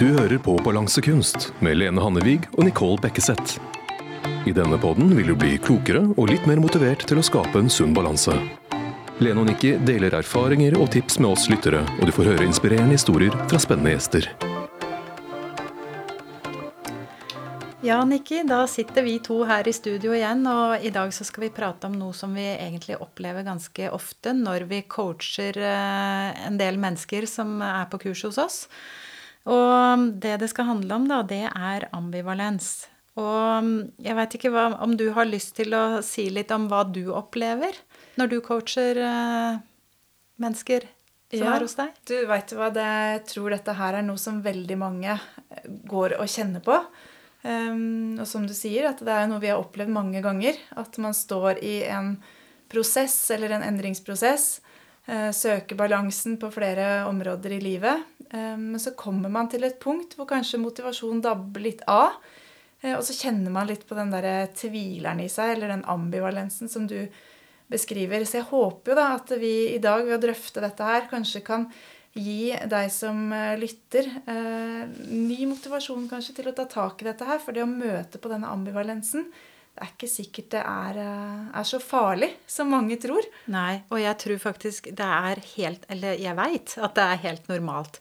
Du 0.00 0.06
hører 0.16 0.38
på 0.40 0.54
Balansekunst 0.64 1.50
med 1.60 1.76
Lene 1.76 2.00
Hannevig 2.00 2.38
og 2.54 2.64
Nicole 2.64 2.96
Bekkeseth. 3.02 3.58
I 4.48 4.52
denne 4.56 4.78
podden 4.80 5.10
vil 5.12 5.26
du 5.28 5.34
bli 5.36 5.58
klokere 5.60 6.00
og 6.14 6.30
litt 6.30 6.46
mer 6.48 6.56
motivert 6.56 7.04
til 7.04 7.20
å 7.20 7.24
skape 7.26 7.60
en 7.60 7.68
sunn 7.68 7.92
balanse. 7.92 8.32
Lene 9.20 9.42
og 9.42 9.50
Nikki 9.50 9.74
deler 9.84 10.16
erfaringer 10.16 10.78
og 10.80 10.88
tips 10.94 11.18
med 11.20 11.34
oss 11.34 11.44
lyttere, 11.52 11.82
og 11.98 12.08
du 12.08 12.14
får 12.16 12.30
høre 12.30 12.46
inspirerende 12.48 12.96
historier 12.96 13.36
fra 13.42 13.60
spennende 13.60 13.92
gjester. 13.92 14.30
Ja, 17.84 18.00
Nikki, 18.08 18.40
da 18.48 18.62
sitter 18.72 19.04
vi 19.04 19.18
to 19.20 19.42
her 19.52 19.68
i 19.68 19.76
studio 19.76 20.16
igjen, 20.16 20.48
og 20.48 20.80
i 20.80 20.94
dag 20.96 21.12
så 21.12 21.28
skal 21.28 21.44
vi 21.44 21.52
prate 21.60 21.92
om 21.92 22.00
noe 22.00 22.16
som 22.16 22.32
vi 22.40 22.48
egentlig 22.54 22.96
opplever 23.04 23.44
ganske 23.44 23.92
ofte 23.92 24.32
når 24.32 24.64
vi 24.72 24.80
coacher 24.88 25.60
eh, 25.60 26.42
en 26.48 26.56
del 26.56 26.80
mennesker 26.80 27.28
som 27.28 27.58
er 27.60 27.84
på 27.92 28.00
kurs 28.08 28.24
hos 28.30 28.40
oss. 28.40 28.60
Og 29.48 30.06
det 30.20 30.36
det 30.42 30.50
skal 30.52 30.68
handle 30.68 30.94
om, 30.98 31.06
da, 31.08 31.22
det 31.22 31.46
er 31.48 31.88
ambivalens. 31.96 32.86
Og 33.20 33.70
jeg 34.00 34.16
veit 34.16 34.34
ikke 34.36 34.52
hva, 34.54 34.66
om 34.84 34.94
du 34.96 35.08
har 35.16 35.28
lyst 35.28 35.54
til 35.58 35.74
å 35.74 36.00
si 36.04 36.28
litt 36.32 36.52
om 36.54 36.68
hva 36.70 36.84
du 36.86 37.06
opplever 37.12 37.74
når 38.20 38.30
du 38.30 38.36
coacher 38.44 39.00
eh, 39.00 39.58
mennesker 40.40 40.86
som 41.30 41.44
Ja. 41.46 41.54
er 41.56 41.64
hos 41.64 41.74
deg? 41.78 41.90
Du 42.06 42.16
veit 42.26 42.52
hva, 42.56 42.70
det, 42.74 42.84
jeg 43.14 43.24
tror 43.32 43.50
dette 43.54 43.74
her 43.78 43.94
er 43.98 44.02
noe 44.06 44.18
som 44.18 44.40
veldig 44.42 44.78
mange 44.78 45.18
går 45.86 46.16
og 46.18 46.26
kjenner 46.30 46.62
på. 46.64 46.78
Um, 47.42 48.18
og 48.20 48.26
som 48.28 48.44
du 48.46 48.52
sier, 48.52 48.90
at 48.90 48.98
det 49.00 49.14
er 49.14 49.28
noe 49.30 49.40
vi 49.40 49.48
har 49.48 49.60
opplevd 49.62 49.92
mange 49.94 50.20
ganger. 50.24 50.58
At 50.76 50.98
man 50.98 51.14
står 51.16 51.62
i 51.64 51.80
en 51.88 52.16
prosess 52.70 53.16
eller 53.32 53.54
en 53.56 53.62
endringsprosess. 53.64 54.60
Eh, 55.06 55.30
søker 55.36 55.78
balansen 55.78 56.36
på 56.40 56.50
flere 56.52 57.06
områder 57.08 57.56
i 57.56 57.62
livet. 57.62 58.06
Um, 58.30 58.70
men 58.72 58.80
så 58.82 58.92
kommer 58.94 59.32
man 59.32 59.48
til 59.50 59.64
et 59.66 59.80
punkt 59.82 60.14
hvor 60.14 60.28
kanskje 60.30 60.60
motivasjonen 60.62 61.22
dabber 61.24 61.64
litt 61.64 61.82
av. 61.90 62.18
eh, 62.82 62.94
og 62.96 63.04
så 63.06 63.16
kjenner 63.16 63.50
man 63.54 63.70
litt 63.70 63.86
på 63.88 63.98
den 63.98 64.12
der 64.12 64.50
tvileren 64.54 65.20
i 65.20 65.28
seg, 65.28 65.56
eller 65.56 65.74
den 65.74 65.86
ambivalensen 65.88 66.70
som 66.70 66.86
du 66.86 67.00
beskriver. 67.70 68.24
Så 68.24 68.40
jeg 68.40 68.50
håper 68.50 68.92
jo 68.92 68.98
da 68.98 69.08
at 69.16 69.32
vi 69.40 69.54
i 69.74 69.80
dag 69.82 70.04
ved 70.04 70.18
å 70.18 70.22
drøfte 70.26 70.62
dette 70.62 70.86
her 70.86 71.08
kanskje 71.10 71.42
kan 71.46 71.70
gi 72.16 72.50
deg 72.70 72.90
som 72.90 73.30
eh, 73.34 73.56
lytter 73.60 74.08
eh, 74.26 74.82
ny 75.10 75.46
motivasjon 75.50 76.08
kanskje 76.10 76.40
til 76.40 76.50
å 76.50 76.56
ta 76.56 76.66
tak 76.70 77.02
i 77.02 77.08
dette 77.10 77.26
her. 77.26 77.38
For 77.42 77.54
det 77.54 77.64
å 77.64 77.70
møte 77.70 78.18
på 78.18 78.32
denne 78.32 78.50
ambivalensen, 78.50 79.28
er 79.80 79.92
ikke 79.94 80.10
sikkert 80.10 80.50
det 80.54 80.62
er, 80.62 80.98
eh, 81.02 81.46
er 81.60 81.68
så 81.68 81.80
farlig 81.82 82.30
som 82.46 82.70
mange 82.70 82.98
tror. 83.00 83.24
Nei, 83.52 83.82
og 83.90 84.00
jeg 84.00 84.18
tror 84.24 84.42
faktisk 84.50 84.90
det 84.94 85.06
er 85.06 85.40
helt 85.56 85.86
Eller 85.88 86.20
jeg 86.20 86.36
veit 86.36 86.76
at 86.78 86.94
det 86.94 87.06
er 87.06 87.24
helt 87.24 87.48
normalt. 87.48 88.00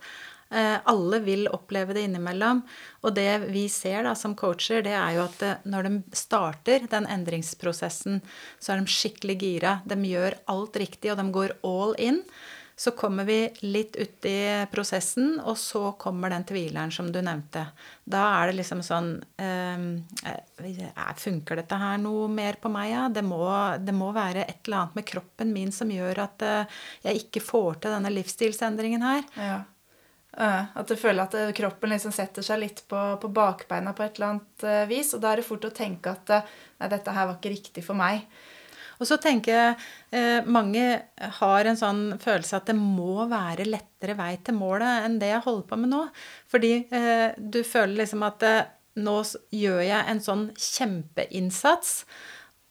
Eh, 0.50 0.78
alle 0.84 1.20
vil 1.22 1.48
oppleve 1.54 1.94
det 1.94 2.08
innimellom. 2.08 2.64
Og 3.06 3.14
det 3.16 3.52
vi 3.54 3.68
ser 3.70 4.04
da 4.08 4.16
som 4.18 4.36
coacher, 4.36 4.82
det 4.86 4.96
er 4.98 5.18
jo 5.18 5.26
at 5.28 5.38
det, 5.42 5.56
når 5.70 5.88
de 5.88 6.18
starter 6.18 6.88
den 6.90 7.06
endringsprosessen, 7.06 8.22
så 8.60 8.74
er 8.74 8.82
de 8.82 8.96
skikkelig 8.96 9.38
gira. 9.44 9.76
De 9.86 10.00
gjør 10.10 10.40
alt 10.50 10.80
riktig, 10.82 11.12
og 11.14 11.22
de 11.22 11.28
går 11.36 11.60
all 11.64 11.94
in. 12.02 12.24
Så 12.80 12.94
kommer 12.96 13.26
vi 13.28 13.42
litt 13.68 13.98
uti 14.00 14.38
prosessen, 14.72 15.34
og 15.44 15.58
så 15.60 15.92
kommer 16.00 16.32
den 16.32 16.46
tvileren 16.48 16.94
som 16.96 17.10
du 17.12 17.18
nevnte. 17.20 17.66
Da 18.08 18.22
er 18.38 18.48
det 18.48 18.62
liksom 18.62 18.80
sånn 18.86 19.10
eh, 19.36 19.82
Funker 21.20 21.60
dette 21.60 21.80
her 21.82 21.98
noe 22.00 22.30
mer 22.32 22.56
på 22.62 22.72
meg, 22.72 22.94
ja? 22.94 23.02
Det 23.12 23.24
må, 23.28 23.42
det 23.84 23.96
må 23.96 24.14
være 24.16 24.46
et 24.46 24.62
eller 24.64 24.86
annet 24.86 24.96
med 24.96 25.08
kroppen 25.10 25.52
min 25.52 25.74
som 25.76 25.92
gjør 25.92 26.22
at 26.24 26.46
eh, 26.48 26.78
jeg 27.10 27.26
ikke 27.26 27.44
får 27.44 27.82
til 27.84 27.98
denne 27.98 28.14
livsstilsendringen 28.16 29.04
her. 29.04 29.28
Ja. 29.36 29.60
At 30.40 30.88
du 30.88 30.96
føler 30.96 31.26
at 31.26 31.36
kroppen 31.58 31.92
liksom 31.92 32.14
setter 32.16 32.46
seg 32.46 32.62
litt 32.62 32.86
på, 32.88 33.02
på 33.20 33.32
bakbeina 33.34 33.92
på 33.98 34.06
et 34.06 34.22
eller 34.22 34.38
annet 34.38 34.88
vis. 34.88 35.12
Og 35.18 35.24
da 35.26 35.34
er 35.34 35.42
det 35.42 35.48
fort 35.50 35.68
å 35.68 35.74
tenke 35.76 36.14
at 36.16 36.32
nei, 36.32 36.88
dette 36.94 37.12
her 37.12 37.28
var 37.28 37.42
ikke 37.42 37.52
riktig 37.58 37.84
for 37.84 38.00
meg. 38.00 38.24
Og 39.00 39.08
så 39.08 39.16
tenker 39.22 39.54
jeg 39.54 39.76
eh, 40.12 40.48
mange 40.48 40.84
har 41.40 41.68
en 41.68 41.80
sånn 41.80 42.02
følelse 42.20 42.58
at 42.60 42.68
det 42.68 42.76
må 42.76 43.24
være 43.32 43.68
lettere 43.68 44.16
vei 44.20 44.34
til 44.44 44.58
målet 44.60 45.06
enn 45.06 45.20
det 45.22 45.32
jeg 45.32 45.46
holder 45.46 45.70
på 45.70 45.80
med 45.80 45.94
nå. 45.94 46.02
Fordi 46.52 46.74
eh, 46.84 47.30
du 47.40 47.62
føler 47.64 48.02
liksom 48.02 48.26
at 48.28 48.44
eh, 48.48 48.74
nå 49.00 49.16
gjør 49.56 49.80
jeg 49.86 50.04
en 50.12 50.20
sånn 50.24 50.44
kjempeinnsats. 50.60 51.94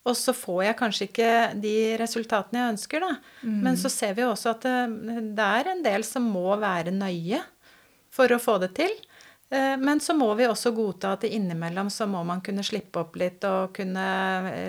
Og 0.08 0.16
så 0.16 0.32
får 0.36 0.60
jeg 0.66 0.78
kanskje 0.78 1.06
ikke 1.08 1.30
de 1.60 1.76
resultatene 2.00 2.60
jeg 2.60 2.74
ønsker, 2.74 3.04
da. 3.04 3.10
Men 3.64 3.76
så 3.80 3.90
ser 3.92 4.14
vi 4.16 4.22
jo 4.22 4.30
også 4.32 4.54
at 4.54 4.62
det, 4.64 5.24
det 5.36 5.48
er 5.58 5.68
en 5.72 5.82
del 5.84 6.04
som 6.06 6.28
må 6.32 6.54
være 6.60 6.94
nøye 6.96 7.40
for 8.14 8.32
å 8.32 8.38
få 8.40 8.54
det 8.62 8.70
til. 8.78 8.94
Men 9.52 10.00
så 10.00 10.16
må 10.16 10.30
vi 10.38 10.46
også 10.48 10.72
godta 10.76 11.12
at 11.16 11.26
innimellom 11.28 11.90
så 11.92 12.08
må 12.08 12.22
man 12.24 12.40
kunne 12.44 12.64
slippe 12.64 13.02
opp 13.02 13.18
litt 13.20 13.44
og 13.48 13.74
kunne 13.76 14.06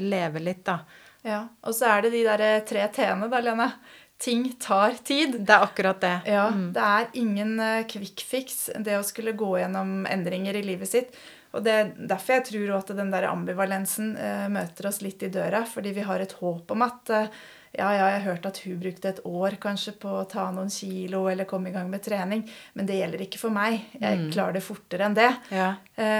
leve 0.03 0.43
litt, 0.43 0.65
da. 0.67 0.81
Ja, 1.27 1.47
Og 1.67 1.75
så 1.75 1.89
er 1.91 2.05
det 2.05 2.13
de 2.13 2.23
der 2.27 2.61
tre 2.67 2.85
t-ene, 2.95 3.27
da, 3.31 3.41
Lene. 3.43 3.71
Ting 4.19 4.49
tar 4.59 4.97
tid. 5.03 5.37
Det 5.47 5.53
er 5.55 5.63
akkurat 5.63 5.99
det. 6.03 6.15
Ja, 6.27 6.49
Det 6.51 6.83
er 6.83 7.05
ingen 7.21 7.59
eh, 7.63 7.85
quick 7.87 8.19
fix, 8.27 8.65
det 8.75 8.97
å 8.99 9.03
skulle 9.07 9.31
gå 9.31 9.53
gjennom 9.61 10.05
endringer 10.09 10.57
i 10.59 10.63
livet 10.63 10.91
sitt. 10.91 11.13
Og 11.55 11.63
det 11.65 11.71
er 11.73 11.93
derfor 11.95 12.35
jeg 12.35 12.45
tror 12.49 12.73
at 12.77 12.91
den 12.97 13.13
der 13.13 13.29
ambivalensen 13.29 14.11
eh, 14.19 14.49
møter 14.51 14.89
oss 14.91 14.99
litt 15.01 15.23
i 15.23 15.31
døra. 15.31 15.63
Fordi 15.65 15.93
vi 15.95 16.03
har 16.03 16.19
et 16.19 16.35
håp 16.41 16.71
om 16.75 16.83
at 16.83 17.13
eh, 17.15 17.31
ja, 17.79 17.87
ja, 17.93 18.09
jeg 18.09 18.17
har 18.17 18.25
hørt 18.33 18.49
at 18.49 18.59
hun 18.65 18.79
brukte 18.81 19.11
et 19.13 19.23
år 19.29 19.55
kanskje 19.61 19.93
på 20.01 20.11
å 20.19 20.27
ta 20.27 20.47
noen 20.51 20.71
kilo 20.73 21.23
eller 21.29 21.47
komme 21.47 21.69
i 21.69 21.73
gang 21.75 21.87
med 21.87 22.01
trening, 22.03 22.41
men 22.73 22.87
det 22.89 22.97
gjelder 22.97 23.23
ikke 23.27 23.39
for 23.43 23.53
meg. 23.53 23.83
Jeg 24.01 24.31
klarer 24.33 24.57
det 24.57 24.63
fortere 24.65 25.05
enn 25.05 25.13
det. 25.13 25.29
Ja. 25.53 25.67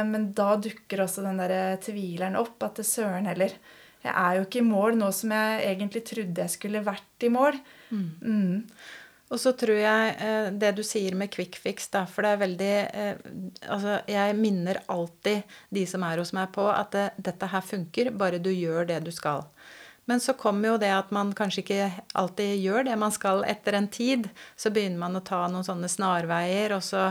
Men 0.06 0.28
da 0.38 0.52
dukker 0.62 1.02
også 1.08 1.26
den 1.26 1.42
der 1.42 1.74
tvileren 1.82 2.38
opp. 2.38 2.62
At 2.62 2.78
det 2.78 2.86
søren 2.86 3.26
heller. 3.26 3.58
Jeg 4.06 4.16
er 4.16 4.38
jo 4.38 4.48
ikke 4.48 4.62
i 4.62 4.70
mål 4.70 4.98
nå 5.00 5.10
som 5.16 5.34
jeg 5.36 5.68
egentlig 5.74 6.06
trodde 6.08 6.46
jeg 6.46 6.56
skulle 6.56 6.86
vært 6.86 7.28
i 7.28 7.32
mål. 7.34 7.58
Mm. 7.92 8.66
Og 9.30 9.38
så 9.38 9.52
tror 9.58 9.78
jeg 9.78 10.14
eh, 10.26 10.48
det 10.58 10.72
du 10.78 10.82
sier 10.86 11.18
med 11.18 11.30
quick 11.34 11.60
fix, 11.62 11.90
da, 11.94 12.06
for 12.10 12.26
det 12.26 12.32
er 12.32 12.42
veldig 12.44 12.72
eh, 12.88 13.26
Altså, 13.70 14.00
jeg 14.10 14.38
minner 14.40 14.82
alltid 14.90 15.58
de 15.76 15.84
som 15.90 16.06
er 16.08 16.22
hos 16.22 16.34
meg 16.34 16.50
på 16.56 16.66
at 16.72 16.96
det, 16.96 17.10
dette 17.30 17.52
her 17.52 17.66
funker, 17.66 18.10
bare 18.18 18.42
du 18.42 18.50
gjør 18.54 18.90
det 18.90 19.04
du 19.06 19.12
skal. 19.14 19.46
Men 20.10 20.20
så 20.20 20.34
kommer 20.34 20.72
jo 20.72 20.78
det 20.82 20.90
at 20.90 21.12
man 21.14 21.36
kanskje 21.38 21.62
ikke 21.62 21.88
alltid 22.18 22.56
gjør 22.64 22.88
det 22.88 22.96
man 22.98 23.14
skal 23.14 23.44
etter 23.46 23.76
en 23.78 23.88
tid. 23.94 24.26
Så 24.58 24.72
begynner 24.74 24.98
man 25.04 25.20
å 25.20 25.22
ta 25.22 25.44
noen 25.52 25.68
sånne 25.68 25.90
snarveier, 25.92 26.74
og 26.74 26.82
så 26.82 27.04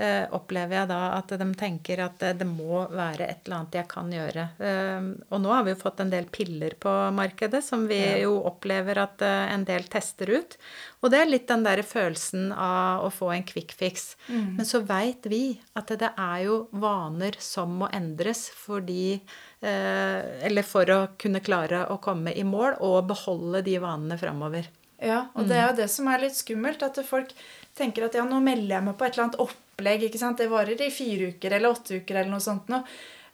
eh, 0.00 0.24
opplever 0.32 0.78
jeg 0.78 0.88
da 0.88 1.00
at 1.18 1.34
de 1.36 1.48
tenker 1.60 2.00
at 2.06 2.16
det, 2.22 2.32
det 2.40 2.48
må 2.48 2.86
være 2.88 3.28
et 3.28 3.44
eller 3.44 3.58
annet 3.58 3.76
jeg 3.76 3.90
kan 3.90 4.08
gjøre. 4.14 4.46
Eh, 4.70 5.10
og 5.28 5.42
nå 5.44 5.52
har 5.52 5.66
vi 5.66 5.74
jo 5.74 5.82
fått 5.82 6.00
en 6.00 6.12
del 6.14 6.30
piller 6.32 6.78
på 6.80 6.94
markedet 7.18 7.60
som 7.66 7.84
vi 7.90 8.00
jo 8.22 8.38
opplever 8.48 9.02
at 9.04 9.26
eh, 9.26 9.52
en 9.52 9.66
del 9.68 9.84
tester 9.92 10.32
ut. 10.38 10.56
Og 11.04 11.12
det 11.12 11.20
er 11.20 11.28
litt 11.28 11.50
den 11.50 11.66
der 11.66 11.82
følelsen 11.84 12.48
av 12.56 13.04
å 13.04 13.10
få 13.12 13.28
en 13.34 13.44
quick 13.46 13.76
fix. 13.76 14.14
Men 14.32 14.64
så 14.66 14.80
veit 14.86 15.28
vi 15.28 15.58
at 15.76 15.92
det, 15.92 16.08
er 16.16 16.40
jo 16.46 16.56
vaner 16.72 17.36
som 17.42 17.76
må 17.82 17.90
endres 17.94 18.46
fordi 18.56 19.18
eh, 19.18 19.36
Eller 19.60 20.66
for 20.66 20.90
å 20.92 20.98
kunne 21.18 21.40
klare 21.40 21.86
å 21.90 21.96
komme 22.02 22.34
i 22.36 22.44
mål 22.44 22.76
og 22.84 23.06
beholde 23.08 23.62
de 23.66 23.78
vanene 23.82 24.18
framover. 24.20 24.68
Ja, 25.02 25.26
og 25.36 25.48
det 25.48 25.56
er 25.56 25.70
jo 25.70 25.78
det 25.80 25.88
som 25.92 26.08
er 26.08 26.22
litt 26.22 26.36
skummelt. 26.36 26.84
At 26.84 27.00
folk 27.08 27.32
tenker 27.76 28.06
at 28.06 28.16
ja, 28.16 28.24
nå 28.24 28.38
melder 28.44 28.78
jeg 28.78 28.86
meg 28.86 28.96
på 28.96 29.06
et 29.06 29.16
eller 29.16 29.26
annet 29.26 29.40
opplegg. 29.44 30.06
ikke 30.06 30.20
sant? 30.20 30.40
Det 30.40 30.48
varer 30.52 30.80
i 30.80 30.92
fire 30.92 31.32
uker 31.34 31.56
eller 31.56 31.72
åtte 31.72 32.00
uker 32.00 32.20
eller 32.20 32.32
noe 32.32 32.44
sånt 32.44 32.70
noe. 32.72 32.84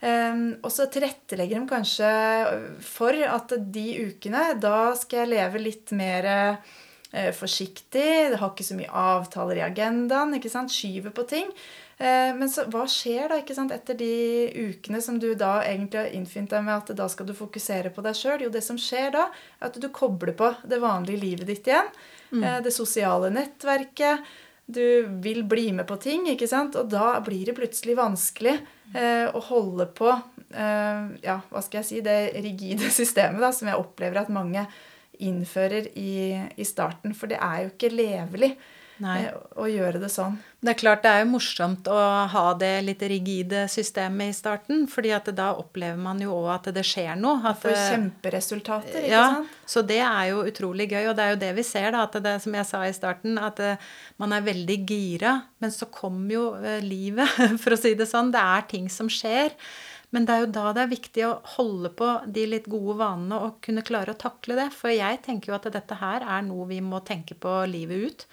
Og 0.02 0.70
så 0.74 0.88
tilrettelegger 0.90 1.60
de 1.60 1.70
kanskje 1.70 2.08
for 2.82 3.14
at 3.22 3.54
de 3.74 3.86
ukene, 4.08 4.48
da 4.58 4.96
skal 4.98 5.22
jeg 5.22 5.30
leve 5.36 5.60
litt 5.62 5.92
mer 5.94 6.26
eh, 6.32 7.30
forsiktig. 7.38 8.32
Det 8.32 8.40
har 8.40 8.50
ikke 8.50 8.66
så 8.66 8.78
mye 8.78 8.90
avtaler 8.90 9.60
i 9.60 9.66
agendaen. 9.68 10.34
ikke 10.38 10.50
sant? 10.50 10.74
Skyver 10.74 11.14
på 11.14 11.26
ting. 11.30 11.52
Eh, 12.02 12.34
Men 12.34 12.50
så, 12.50 12.64
hva 12.72 12.82
skjer 12.90 13.30
da 13.30 13.38
ikke 13.38 13.54
sant, 13.54 13.72
etter 13.74 13.98
de 13.98 14.12
ukene 14.72 15.00
som 15.04 15.20
du 15.22 15.30
da 15.38 15.60
egentlig 15.62 16.00
har 16.00 16.14
innfint 16.16 16.50
deg 16.50 16.64
med 16.66 16.74
at 16.80 16.94
da 16.98 17.06
skal 17.10 17.28
du 17.28 17.34
fokusere 17.38 17.92
på 17.94 18.02
deg 18.02 18.18
sjøl? 18.18 18.46
Jo, 18.46 18.52
det 18.52 18.64
som 18.66 18.80
skjer 18.80 19.12
da, 19.14 19.28
er 19.60 19.68
at 19.70 19.78
du 19.78 19.88
kobler 19.94 20.34
på 20.38 20.50
det 20.66 20.80
vanlige 20.82 21.22
livet 21.22 21.46
ditt 21.50 21.70
igjen. 21.70 21.92
Mm. 22.32 22.46
Det 22.64 22.72
sosiale 22.74 23.30
nettverket. 23.30 24.26
Du 24.72 25.06
vil 25.22 25.42
bli 25.44 25.72
med 25.74 25.86
på 25.86 25.98
ting, 26.00 26.26
ikke 26.32 26.48
sant? 26.48 26.76
og 26.78 26.88
da 26.90 27.18
blir 27.24 27.48
det 27.48 27.56
plutselig 27.58 27.96
vanskelig 27.98 28.54
eh, 28.94 29.26
å 29.28 29.40
holde 29.50 29.88
på 29.92 30.08
eh, 30.12 31.02
ja, 31.24 31.40
hva 31.50 31.62
skal 31.64 31.82
jeg 31.82 31.88
si, 31.88 32.00
det 32.04 32.32
rigide 32.44 32.90
systemet 33.00 33.42
da, 33.42 33.52
som 33.54 33.68
jeg 33.70 33.80
opplever 33.80 34.22
at 34.22 34.32
mange 34.32 34.64
innfører 35.22 35.90
i, 35.98 36.38
i 36.56 36.66
starten. 36.66 37.14
For 37.14 37.30
det 37.30 37.40
er 37.42 37.66
jo 37.66 37.74
ikke 37.74 37.92
levelig. 37.92 38.54
Nei. 39.00 39.24
eh, 39.24 39.32
å 39.56 39.64
gjøre 39.70 40.00
det 40.02 40.10
sånn. 40.12 40.36
Det 40.62 40.70
er 40.70 40.78
klart 40.78 41.02
det 41.02 41.10
er 41.10 41.24
jo 41.24 41.30
morsomt 41.32 41.88
å 41.90 41.96
ha 42.30 42.42
det 42.54 42.84
litt 42.86 43.00
rigide 43.10 43.64
systemet 43.72 44.30
i 44.30 44.36
starten, 44.36 44.84
fordi 44.86 45.10
at 45.16 45.26
da 45.34 45.48
opplever 45.58 45.98
man 45.98 46.20
jo 46.22 46.30
òg 46.36 46.50
at 46.54 46.68
det 46.76 46.84
skjer 46.86 47.16
noe. 47.18 47.40
At 47.50 47.58
For 47.64 47.70
det- 47.74 47.88
kjemperesultater, 47.90 49.00
ikke 49.02 49.10
ja, 49.10 49.24
sant? 49.34 49.48
Så 49.66 49.82
det 49.86 49.98
er 50.04 50.28
jo 50.30 50.44
utrolig 50.46 50.88
gøy, 50.92 51.08
og 51.10 51.16
det 51.16 51.24
er 51.24 51.30
jo 51.34 51.40
det 51.42 51.52
vi 51.56 51.62
ser, 51.66 51.90
da, 51.92 52.02
at 52.06 52.12
det 52.22 52.36
som 52.44 52.54
jeg 52.54 52.66
sa 52.68 52.82
i 52.86 52.92
starten, 52.94 53.38
at 53.42 53.58
eh, 53.60 53.76
man 54.18 54.32
er 54.36 54.40
veldig 54.46 54.78
gira, 54.86 55.34
men 55.60 55.70
så 55.74 55.88
kommer 55.90 56.30
jo 56.36 56.44
eh, 56.62 56.80
livet, 56.84 57.28
for 57.62 57.74
å 57.74 57.80
si 57.80 57.94
det 57.98 58.06
sånn. 58.10 58.30
Det 58.34 58.40
er 58.40 58.68
ting 58.70 58.88
som 58.92 59.08
skjer. 59.10 59.50
Men 60.12 60.26
det 60.28 60.34
er 60.34 60.42
jo 60.42 60.50
da 60.52 60.64
det 60.76 60.82
er 60.82 60.90
viktig 60.90 61.22
å 61.24 61.36
holde 61.54 61.90
på 61.96 62.08
de 62.36 62.44
litt 62.50 62.66
gode 62.70 62.98
vanene 63.00 63.38
og 63.46 63.60
kunne 63.64 63.84
klare 63.86 64.12
å 64.12 64.20
takle 64.20 64.58
det. 64.58 64.66
For 64.76 64.92
jeg 64.92 65.22
tenker 65.24 65.52
jo 65.52 65.56
at 65.56 65.70
dette 65.72 65.96
her 66.02 66.26
er 66.36 66.44
noe 66.44 66.66
vi 66.68 66.82
må 66.84 67.00
tenke 67.06 67.36
på 67.40 67.54
livet 67.70 68.04
ut. 68.04 68.26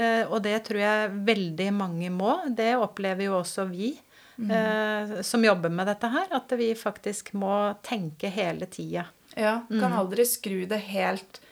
Eh, 0.00 0.22
og 0.24 0.40
det 0.46 0.56
tror 0.68 0.80
jeg 0.80 1.12
veldig 1.28 1.68
mange 1.76 2.08
må. 2.14 2.38
Det 2.56 2.72
opplever 2.80 3.28
jo 3.28 3.36
også 3.42 3.68
vi. 3.68 3.92
eh, 4.40 5.20
som 5.26 5.44
jobber 5.44 5.68
med 5.68 5.90
dette 5.92 6.08
her, 6.08 6.30
at 6.32 6.56
vi 6.56 6.72
faktisk 6.78 7.34
må 7.36 7.54
tenke 7.84 8.32
hele 8.32 8.70
tida. 8.72 9.04
Ja, 9.36 9.60
kan 9.68 9.92
aldri 9.94 10.24
skru 10.26 10.64
det 10.66 10.80
helt 10.88 11.42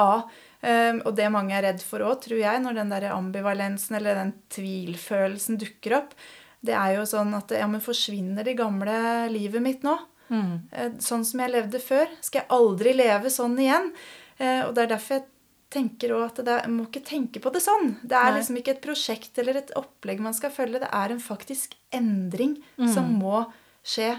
av. 0.00 0.30
Um, 0.58 1.02
og 1.06 1.12
det 1.14 1.28
mange 1.30 1.54
er 1.54 1.68
redd 1.68 1.82
for 1.86 2.02
òg, 2.02 2.16
tror 2.24 2.40
jeg, 2.40 2.62
når 2.64 2.80
den 2.80 2.90
der 2.90 3.10
ambivalensen 3.12 3.98
eller 3.98 4.18
den 4.18 4.32
tvilfølelsen 4.50 5.58
dukker 5.60 6.00
opp, 6.00 6.16
det 6.64 6.74
er 6.74 6.96
jo 6.96 7.04
sånn 7.06 7.34
at 7.38 7.52
ja, 7.54 7.66
men 7.70 7.80
forsvinner 7.84 8.44
det 8.44 8.56
gamle 8.58 9.28
livet 9.30 9.62
mitt 9.62 9.84
nå? 9.86 9.94
Mm. 10.28 10.98
Sånn 11.00 11.22
som 11.24 11.40
jeg 11.40 11.52
levde 11.54 11.78
før? 11.80 12.10
Skal 12.20 12.42
jeg 12.42 12.50
aldri 12.52 12.92
leve 12.98 13.30
sånn 13.32 13.54
igjen? 13.62 13.92
Eh, 14.38 14.64
Og 14.66 14.74
det 14.74 14.82
er 14.84 14.90
derfor 14.96 15.20
jeg 15.20 15.28
tenker 15.70 16.12
også 16.16 16.40
at 16.40 16.44
det 16.48 16.56
er, 16.56 16.68
må 16.72 16.86
ikke 16.88 17.04
tenke 17.04 17.40
på 17.44 17.52
det 17.52 17.62
sånn. 17.64 17.94
Det 18.02 18.16
er 18.16 18.30
Nei. 18.32 18.40
liksom 18.40 18.58
ikke 18.60 18.74
et 18.76 18.82
prosjekt 18.84 19.38
eller 19.40 19.56
et 19.60 19.72
opplegg 19.76 20.20
man 20.24 20.36
skal 20.36 20.50
følge. 20.50 20.80
Det 20.80 20.90
er 20.92 21.14
en 21.14 21.20
faktisk 21.20 21.74
endring 21.92 22.58
som 22.92 23.10
må 23.20 23.42
skje. 23.84 24.14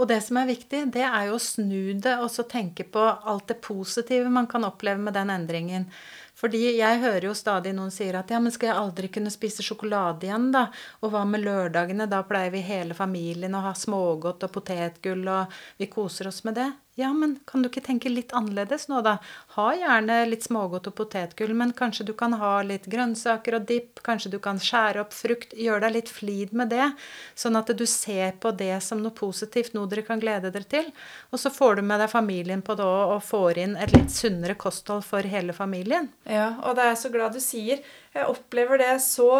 Og 0.00 0.08
det 0.08 0.22
som 0.24 0.36
er 0.40 0.48
viktig, 0.48 0.86
det 0.92 1.02
er 1.04 1.26
jo 1.28 1.36
å 1.36 1.42
snu 1.44 1.92
det 2.00 2.18
og 2.20 2.30
så 2.32 2.44
tenke 2.48 2.84
på 2.88 3.00
alt 3.00 3.48
det 3.48 3.60
positive 3.64 4.30
man 4.32 4.46
kan 4.48 4.64
oppleve 4.64 5.00
med 5.00 5.12
den 5.16 5.28
endringen. 5.32 5.88
Fordi 6.40 6.60
jeg 6.78 7.00
hører 7.02 7.28
jo 7.28 7.36
stadig 7.36 7.74
noen 7.76 7.92
sier 7.92 8.16
at 8.16 8.30
ja, 8.32 8.40
men 8.40 8.52
skal 8.54 8.70
jeg 8.70 8.80
aldri 8.80 9.10
kunne 9.12 9.32
spise 9.32 9.64
sjokolade 9.64 10.28
igjen, 10.28 10.48
da? 10.54 10.66
Og 11.04 11.12
hva 11.12 11.26
med 11.28 11.44
lørdagene? 11.44 12.08
Da 12.10 12.22
pleier 12.26 12.54
vi 12.54 12.64
hele 12.64 12.96
familien 12.96 13.56
å 13.56 13.64
ha 13.66 13.74
smågodt 13.76 14.48
og 14.48 14.54
potetgull, 14.54 15.26
og 15.28 15.60
vi 15.80 15.90
koser 15.92 16.30
oss 16.32 16.42
med 16.48 16.56
det. 16.56 16.70
Ja, 17.00 17.12
men 17.12 17.38
kan 17.46 17.62
du 17.62 17.68
ikke 17.70 17.80
tenke 17.80 18.10
litt 18.10 18.32
annerledes 18.36 18.88
nå, 18.90 18.98
da? 19.00 19.14
Ha 19.54 19.66
gjerne 19.78 20.18
litt 20.28 20.44
smågodt 20.44 20.90
og 20.90 20.96
potetgull, 20.98 21.54
men 21.56 21.70
kanskje 21.76 22.04
du 22.10 22.12
kan 22.18 22.34
ha 22.36 22.50
litt 22.66 22.88
grønnsaker 22.92 23.56
og 23.56 23.68
dipp, 23.70 24.02
kanskje 24.04 24.32
du 24.34 24.36
kan 24.42 24.60
skjære 24.60 25.00
opp 25.04 25.14
frukt, 25.16 25.54
gjør 25.56 25.80
deg 25.86 25.94
litt 25.94 26.10
flid 26.12 26.52
med 26.52 26.68
det, 26.74 26.90
sånn 27.38 27.56
at 27.56 27.70
du 27.72 27.86
ser 27.88 28.34
på 28.42 28.52
det 28.52 28.74
som 28.84 29.00
noe 29.00 29.14
positivt, 29.16 29.72
noe 29.72 29.88
dere 29.88 30.04
kan 30.04 30.20
glede 30.20 30.50
dere 30.52 30.68
til. 30.74 30.90
Og 31.30 31.40
så 31.40 31.52
får 31.54 31.78
du 31.78 31.86
med 31.88 32.02
deg 32.02 32.12
familien 32.12 32.64
på 32.66 32.76
det 32.76 32.84
òg, 32.84 33.14
og 33.14 33.24
får 33.24 33.62
inn 33.64 33.78
et 33.80 33.94
litt 33.96 34.12
sunnere 34.12 34.58
kosthold 34.60 35.06
for 35.06 35.24
hele 35.24 35.56
familien. 35.56 36.10
Ja, 36.30 36.52
og 36.62 36.76
det 36.76 36.84
er 36.84 36.92
jeg 36.94 37.02
så 37.02 37.12
glad 37.12 37.34
du 37.34 37.42
sier. 37.42 37.82
Jeg 38.14 38.30
opplever 38.30 38.80
det 38.80 38.94
så 39.04 39.30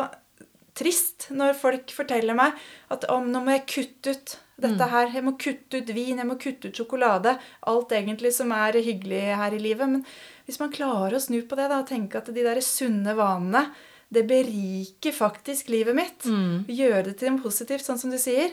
trist 0.81 1.29
når 1.35 1.57
folk 1.59 1.93
forteller 1.93 2.37
meg 2.39 2.57
at 2.95 3.05
om 3.13 3.27
nå 3.31 3.43
må 3.45 3.57
jeg 3.59 3.67
kutte 3.71 4.15
ut 4.15 4.37
dette 4.61 4.89
her. 4.93 5.11
Jeg 5.15 5.25
må 5.25 5.35
kutte 5.41 5.81
ut 5.81 5.93
vin, 5.97 6.19
jeg 6.21 6.29
må 6.29 6.37
kutte 6.41 6.71
ut 6.71 6.81
sjokolade. 6.83 7.37
Alt 7.71 7.95
egentlig 7.97 8.33
som 8.37 8.53
er 8.57 8.77
hyggelig 8.77 9.23
her 9.41 9.57
i 9.57 9.63
livet. 9.63 9.89
Men 9.89 10.05
hvis 10.47 10.61
man 10.61 10.75
klarer 10.75 11.17
å 11.17 11.23
snu 11.23 11.41
på 11.49 11.59
det 11.59 11.71
da, 11.73 11.81
og 11.81 11.89
tenke 11.89 12.21
at 12.21 12.29
de 12.35 12.45
der 12.45 12.61
sunne 12.65 13.17
vanene 13.19 13.69
det 14.11 14.25
beriker 14.27 15.15
faktisk 15.15 15.71
livet 15.71 15.95
mitt. 15.95 16.27
Gjøre 16.67 17.05
det 17.11 17.19
til 17.21 17.37
noe 17.37 17.45
positivt, 17.45 17.87
sånn 17.87 18.01
som 18.01 18.11
du 18.11 18.19
sier. 18.19 18.51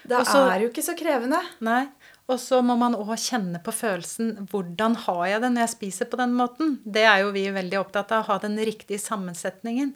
Det 0.00 0.16
Også, 0.16 0.38
er 0.46 0.62
jo 0.62 0.70
ikke 0.70 0.84
så 0.86 0.94
krevende. 0.96 1.40
Nei. 1.66 1.82
Og 2.30 2.38
så 2.38 2.60
må 2.62 2.76
man 2.78 2.94
òg 2.94 3.10
kjenne 3.18 3.58
på 3.64 3.72
følelsen 3.74 4.46
hvordan 4.52 4.94
har 5.06 5.22
jeg 5.26 5.42
det 5.42 5.50
når 5.50 5.64
jeg 5.64 5.72
spiser 5.72 6.10
på 6.10 6.18
den 6.20 6.36
måten. 6.38 6.76
Det 6.84 7.02
er 7.08 7.24
jo 7.24 7.32
vi 7.34 7.42
veldig 7.50 7.80
opptatt 7.80 8.12
av, 8.14 8.22
å 8.22 8.28
ha 8.30 8.38
den 8.44 8.54
riktige 8.62 9.00
sammensetningen. 9.02 9.90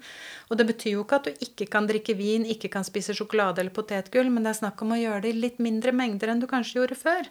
Og 0.51 0.59
det 0.59 0.67
betyr 0.73 0.97
jo 0.97 1.05
ikke 1.05 1.21
at 1.21 1.29
du 1.29 1.47
ikke 1.47 1.69
kan 1.71 1.87
drikke 1.91 2.17
vin, 2.19 2.47
ikke 2.51 2.73
kan 2.75 2.87
spise 2.87 3.15
sjokolade 3.15 3.63
eller 3.63 3.75
potetgull, 3.75 4.33
men 4.35 4.47
det 4.47 4.55
er 4.55 4.61
snakk 4.65 4.83
om 4.83 4.97
å 4.97 5.01
gjøre 5.01 5.23
det 5.25 5.35
i 5.35 5.41
litt 5.47 5.63
mindre 5.63 5.95
mengder 5.95 6.33
enn 6.33 6.43
du 6.43 6.49
kanskje 6.51 6.81
gjorde 6.81 6.99
før. 6.99 7.31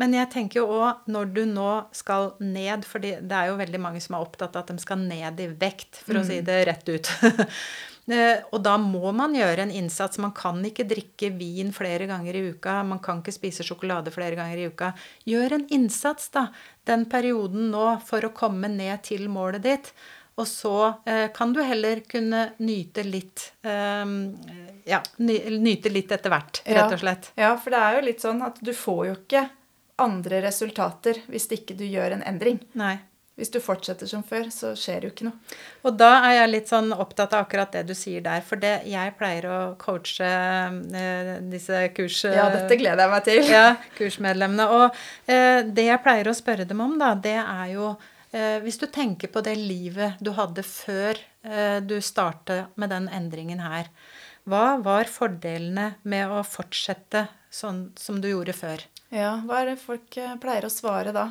Men 0.00 0.16
jeg 0.16 0.32
tenker 0.32 0.62
jo 0.62 0.80
òg 0.80 1.06
når 1.12 1.32
du 1.36 1.44
nå 1.52 1.70
skal 1.94 2.32
ned, 2.40 2.88
for 2.88 3.04
det 3.04 3.20
er 3.20 3.52
jo 3.52 3.60
veldig 3.60 3.84
mange 3.84 4.00
som 4.02 4.16
er 4.16 4.24
opptatt 4.24 4.56
av 4.56 4.64
at 4.64 4.72
de 4.72 4.82
skal 4.82 5.02
ned 5.04 5.44
i 5.44 5.52
vekt, 5.60 6.00
for 6.06 6.18
å 6.18 6.24
si 6.26 6.40
det 6.46 6.62
rett 6.70 6.88
ut. 6.88 7.12
Eh, 8.10 8.40
Og 8.52 8.62
da 8.64 8.76
må 8.78 9.12
man 9.14 9.34
gjøre 9.36 9.62
en 9.66 9.70
innsats. 9.70 10.18
Man 10.18 10.32
kan 10.34 10.58
ikke 10.66 10.86
drikke 10.90 11.30
vin 11.38 11.70
flere 11.72 12.08
ganger 12.10 12.34
i 12.34 12.46
uka. 12.50 12.80
Man 12.82 12.98
kan 13.04 13.20
ikke 13.22 13.34
spise 13.36 13.62
sjokolade 13.66 14.10
flere 14.14 14.34
ganger 14.38 14.58
i 14.58 14.66
uka. 14.72 14.92
Gjør 15.28 15.58
en 15.58 15.66
innsats, 15.70 16.28
da, 16.34 16.48
den 16.88 17.06
perioden 17.06 17.70
nå, 17.70 18.00
for 18.06 18.24
å 18.26 18.32
komme 18.34 18.68
ned 18.72 19.04
til 19.06 19.28
målet 19.30 19.62
ditt. 19.62 19.92
Og 20.40 20.46
så 20.48 20.94
eh, 21.04 21.28
kan 21.34 21.52
du 21.52 21.60
heller 21.62 22.00
kunne 22.08 22.52
nyte 22.64 23.04
litt 23.04 23.50
eh, 23.68 24.04
Ja, 24.88 25.02
ny, 25.22 25.36
nyte 25.60 25.92
litt 25.92 26.10
etter 26.10 26.32
hvert, 26.32 26.62
rett 26.66 26.94
og 26.96 27.02
slett. 27.04 27.28
Ja, 27.38 27.52
for 27.60 27.70
det 27.70 27.78
er 27.84 27.98
jo 27.98 28.06
litt 28.08 28.24
sånn 28.24 28.40
at 28.42 28.56
du 28.64 28.72
får 28.74 29.02
jo 29.10 29.16
ikke 29.20 29.44
andre 30.02 30.40
resultater 30.42 31.20
hvis 31.30 31.46
ikke 31.52 31.76
du 31.78 31.84
gjør 31.86 32.16
en 32.16 32.24
endring. 32.26 32.58
Nei. 32.74 32.96
Hvis 33.32 33.48
du 33.48 33.58
fortsetter 33.64 34.08
som 34.08 34.20
før, 34.26 34.50
så 34.52 34.74
skjer 34.76 35.06
jo 35.06 35.10
ikke 35.14 35.24
noe. 35.24 35.54
Og 35.88 35.94
da 35.96 36.10
er 36.28 36.34
jeg 36.36 36.50
litt 36.50 36.68
sånn 36.68 36.92
opptatt 36.92 37.32
av 37.32 37.46
akkurat 37.46 37.72
det 37.72 37.86
du 37.88 37.94
sier 37.96 38.20
der. 38.24 38.42
For 38.44 38.60
det, 38.60 38.74
jeg 38.90 39.14
pleier 39.16 39.46
å 39.48 39.60
coache 39.80 40.28
eh, 40.28 41.30
disse 41.52 41.80
kurs... 41.96 42.18
Ja, 42.28 42.50
dette 42.52 42.76
gleder 42.76 43.06
jeg 43.06 43.12
meg 43.14 43.24
til. 43.30 43.48
ja, 43.56 43.66
kursmedlemmene. 43.96 44.68
Og 44.76 45.32
eh, 45.32 45.62
det 45.64 45.88
jeg 45.88 46.02
pleier 46.04 46.28
å 46.28 46.36
spørre 46.36 46.68
dem 46.68 46.84
om, 46.84 46.98
da, 47.00 47.14
det 47.16 47.38
er 47.40 47.72
jo 47.72 47.94
eh, 48.36 48.58
Hvis 48.66 48.82
du 48.82 48.84
tenker 48.92 49.32
på 49.32 49.40
det 49.44 49.56
livet 49.56 50.20
du 50.20 50.34
hadde 50.36 50.66
før 50.68 51.16
eh, 51.16 51.78
du 51.80 51.96
startet 52.04 52.76
med 52.76 52.92
den 52.92 53.08
endringen 53.08 53.64
her, 53.64 53.88
hva 54.44 54.76
var 54.82 55.08
fordelene 55.08 55.94
med 56.02 56.28
å 56.28 56.42
fortsette 56.44 57.28
sånn 57.52 57.86
som 57.96 58.20
du 58.20 58.28
gjorde 58.32 58.54
før? 58.56 58.82
Ja, 59.12 59.36
Hva 59.44 59.60
er 59.60 59.72
det 59.72 59.80
folk 59.82 60.16
eh, 60.18 60.36
pleier 60.40 60.66
å 60.66 60.72
svare 60.72 61.12
da? 61.14 61.30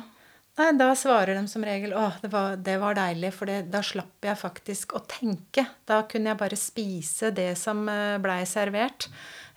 Nei, 0.60 0.72
da 0.76 0.90
svarer 0.92 1.38
de 1.38 1.46
som 1.48 1.62
regel 1.64 1.94
å, 1.96 2.10
det 2.20 2.28
var, 2.32 2.58
det 2.60 2.74
var 2.82 2.96
deilig, 2.98 3.30
for 3.32 3.48
det, 3.48 3.70
da 3.72 3.80
slapp 3.84 4.26
jeg 4.26 4.36
faktisk 4.36 4.92
å 4.98 5.00
tenke. 5.08 5.64
Da 5.88 6.02
kunne 6.08 6.28
jeg 6.28 6.40
bare 6.42 6.58
spise 6.60 7.30
det 7.32 7.54
som 7.60 7.80
eh, 7.88 8.18
blei 8.20 8.42
servert. 8.48 9.08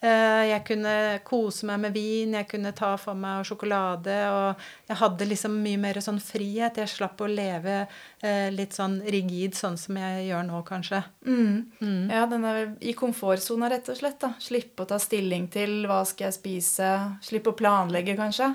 Eh, 0.02 0.44
Jeg 0.52 0.64
kunne 0.68 1.20
kose 1.24 1.66
meg 1.66 1.80
med 1.80 1.94
vin, 1.96 2.34
jeg 2.34 2.48
kunne 2.48 2.72
ta 2.76 2.92
for 2.98 3.16
meg 3.18 3.46
sjokolade, 3.48 4.16
og 4.30 4.62
jeg 4.90 4.98
hadde 5.00 5.28
liksom 5.30 5.56
mye 5.64 5.78
mer 5.82 6.00
sånn 6.04 6.20
frihet. 6.22 6.78
Jeg 6.78 6.92
slapp 6.92 7.22
å 7.22 7.28
leve 7.32 7.88
eh, 8.22 8.50
litt 8.54 8.74
sånn 8.78 9.00
rigid, 9.02 9.56
sånn 9.58 9.78
som 9.78 9.98
jeg 9.98 10.28
gjør 10.30 10.44
nå, 10.50 10.62
kanskje. 10.68 11.04
Mm. 11.26 12.10
Ja, 12.12 12.26
den 12.30 12.46
er 12.46 12.60
i 12.82 12.94
komfortsona, 12.94 13.70
rett 13.72 13.90
og 13.90 13.98
slett. 13.98 14.20
da. 14.20 14.34
Slippe 14.40 14.84
å 14.86 14.90
ta 14.90 15.00
stilling 15.02 15.48
til 15.54 15.86
hva 15.90 16.04
skal 16.06 16.28
jeg 16.30 16.38
spise. 16.40 16.92
Slippe 17.26 17.54
å 17.54 17.58
planlegge, 17.58 18.16
kanskje. 18.20 18.52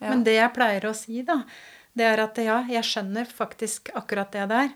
Ja. 0.00 0.08
Men 0.10 0.24
det 0.26 0.38
jeg 0.40 0.54
pleier 0.56 0.88
å 0.90 0.94
si, 0.96 1.22
da, 1.22 1.42
det 1.94 2.04
er 2.06 2.20
at 2.24 2.36
ja, 2.42 2.60
jeg 2.70 2.82
skjønner 2.86 3.26
faktisk 3.30 3.90
akkurat 3.98 4.32
det 4.32 4.48
der. 4.50 4.68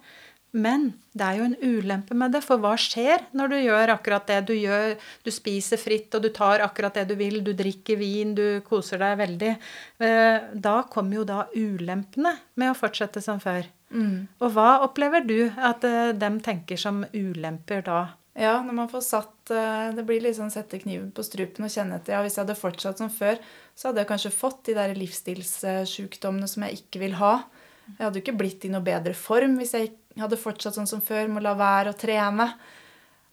Men 0.54 0.92
det 1.14 1.26
er 1.26 1.38
jo 1.40 1.46
en 1.49 1.56
ulempe 1.58 2.14
med 2.14 2.30
det, 2.34 2.40
for 2.46 2.62
hva 2.62 2.76
skjer 2.78 3.25
når 3.34 3.50
du 3.50 3.56
gjør 3.58 3.90
akkurat 3.96 4.28
det? 4.30 4.37
Du, 4.46 4.52
gjør, 4.54 4.94
du 5.26 5.30
spiser 5.34 5.80
fritt, 5.82 6.14
og 6.14 6.23
du 6.23 6.28
tar 6.34 6.62
akkurat 6.62 6.94
det 6.94 7.08
du 7.11 7.16
vil, 7.18 7.40
du 7.42 7.50
drikker 7.58 7.99
vin, 7.99 8.37
du 8.38 8.61
koser 8.66 9.02
deg 9.02 9.16
veldig. 9.18 9.54
Eh, 9.99 10.50
Da 10.54 10.76
kommer 10.90 11.18
jo 11.18 11.25
da 11.26 11.40
ulempene 11.58 12.37
med 12.54 12.70
å 12.70 12.76
fortsette 12.78 13.23
som 13.25 13.42
før. 13.42 13.66
Og 14.42 14.50
hva 14.54 14.80
opplever 14.87 15.26
du 15.26 15.40
at 15.54 15.84
eh, 15.87 16.12
dem 16.18 16.38
tenker 16.42 16.78
som 16.78 17.02
ulemper 17.14 17.82
da? 17.87 17.99
Ja, 18.34 18.56
når 18.66 18.75
man 18.75 18.88
får 18.90 19.02
satt 19.06 19.50
eh, 19.54 19.92
Det 19.94 20.02
blir 20.06 20.18
liksom 20.25 20.49
sette 20.50 20.80
kniven 20.82 21.12
på 21.14 21.23
strupen 21.23 21.66
og 21.66 21.70
kjenne 21.70 22.00
etter. 22.00 22.16
Ja, 22.16 22.23
hvis 22.25 22.34
jeg 22.38 22.42
hadde 22.42 22.58
fortsatt 22.58 22.99
som 22.99 23.11
før, 23.14 23.38
så 23.78 23.90
hadde 23.90 24.02
jeg 24.02 24.11
kanskje 24.11 24.34
fått 24.34 24.64
de 24.70 24.75
der 24.78 24.94
livsstilssjukdommene 24.99 26.49
som 26.50 26.66
jeg 26.66 26.80
ikke 26.82 27.02
vil 27.04 27.14
ha. 27.20 27.37
Jeg 27.99 28.00
hadde 28.06 28.18
jo 28.18 28.25
ikke 28.25 28.38
blitt 28.40 28.64
i 28.66 28.73
noe 28.73 28.82
bedre 28.84 29.14
form 29.18 29.58
hvis 29.61 29.75
jeg 29.76 29.92
hadde 30.21 30.38
fortsatt 30.40 30.76
sånn 30.76 30.90
som 30.90 31.02
før, 31.04 31.28
med 31.28 31.42
å 31.42 31.49
la 31.49 31.54
være 31.59 31.94
å 31.94 31.99
trene. 31.99 32.49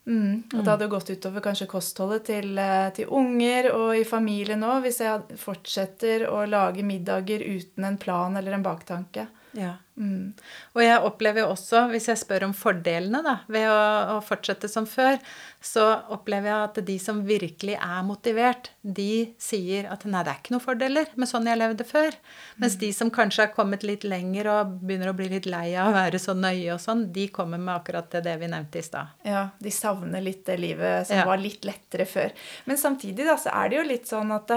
Mm. 0.09 0.49
Og 0.55 0.63
det 0.63 0.71
hadde 0.71 0.89
gått 0.89 1.11
utover 1.13 1.43
kanskje 1.45 1.69
kostholdet 1.69 2.25
til, 2.31 2.57
eh, 2.57 2.89
til 2.95 3.11
unger 3.13 3.69
og 3.75 3.91
i 3.99 4.07
familien 4.07 4.63
òg, 4.65 4.81
hvis 4.85 5.01
jeg 5.03 5.37
fortsetter 5.37 6.25
å 6.29 6.41
lage 6.49 6.83
middager 6.83 7.43
uten 7.45 7.85
en 7.85 7.99
plan 8.01 8.35
eller 8.37 8.57
en 8.57 8.65
baktanke. 8.65 9.27
Ja. 9.57 9.73
Mm. 9.99 10.31
Og 10.73 10.81
jeg 10.81 11.03
opplever 11.05 11.43
jo 11.43 11.51
også, 11.51 11.83
hvis 11.91 12.07
jeg 12.09 12.19
spør 12.21 12.45
om 12.47 12.53
fordelene 12.55 13.19
da, 13.25 13.33
ved 13.51 13.67
å, 13.69 13.79
å, 14.15 14.17
fortsette 14.25 14.69
som 14.71 14.87
før, 14.89 15.19
så 15.61 15.83
opplever 16.13 16.49
jeg 16.49 16.69
at 16.69 16.79
de 16.87 16.95
som 17.03 17.19
virkelig 17.27 17.75
er 17.75 17.99
motivert, 18.07 18.71
de 18.81 19.33
sier 19.41 19.89
at 19.91 20.05
nei, 20.07 20.23
det 20.25 20.33
er 20.33 20.39
ikke 20.41 20.55
noen 20.55 20.63
fordeler 20.63 21.11
med 21.19 21.29
sånn 21.29 21.49
jeg 21.51 21.59
levde 21.59 21.87
før. 21.87 22.17
Mens 22.63 22.77
de 22.81 22.91
som 22.95 23.11
kanskje 23.13 23.45
har 23.45 23.55
kommet 23.55 23.85
litt 23.87 24.05
lenger 24.07 24.49
og 24.53 24.77
begynner 24.81 25.11
å 25.11 25.17
bli 25.17 25.29
litt 25.35 25.49
lei 25.51 25.67
av 25.75 25.91
å 25.91 25.97
være 25.97 26.21
så 26.21 26.35
nøye 26.37 26.71
og 26.73 26.81
sånn, 26.81 27.09
de 27.13 27.27
kommer 27.33 27.61
med 27.61 27.75
akkurat 27.75 28.21
det, 28.23 28.37
vi 28.41 28.51
nevnte 28.51 28.81
i 28.81 28.87
stad. 28.87 29.17
Ja, 29.27 29.49
de 29.59 29.75
savner 29.75 30.23
litt 30.23 30.45
det 30.47 30.57
livet 30.61 31.11
som 31.11 31.21
Ja. 31.21 31.27
var 31.27 31.37
litt 31.41 31.67
lettere 31.67 32.07
før. 32.07 32.31
Men 32.65 32.79
samtidig 32.79 33.27
da, 33.27 33.35
så 33.37 33.51
er 33.53 33.69
det 33.69 33.77
jo 33.77 33.89
litt 33.91 34.07
sånn 34.09 34.31
at 34.33 34.55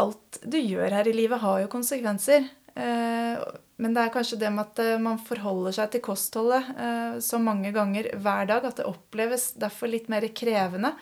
alt 0.00 0.40
du 0.42 0.58
gjør 0.58 0.90
her 0.96 1.08
i 1.08 1.14
livet, 1.14 1.40
har 1.44 1.60
jo 1.60 1.70
konsekvenser. 1.72 2.48
Eh, 2.74 3.38
men 3.76 3.94
det 3.94 4.04
er 4.04 4.12
kanskje 4.14 4.38
det 4.38 4.50
med 4.54 4.68
at 4.68 4.80
eh, 4.84 5.00
man 5.02 5.18
forholder 5.18 5.74
seg 5.74 5.90
til 5.90 6.02
kostholdet 6.04 6.70
eh, 6.78 7.16
så 7.24 7.40
mange 7.42 7.72
ganger 7.74 8.12
hver 8.22 8.46
dag 8.50 8.68
at 8.68 8.78
det 8.78 8.86
oppleves 8.86 9.52
derfor 9.58 9.90
litt 9.90 10.10
mer 10.12 10.26
krevende 10.36 10.94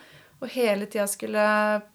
å 0.43 0.49
hele 0.49 0.87
tida 0.91 1.05
skulle 1.07 1.43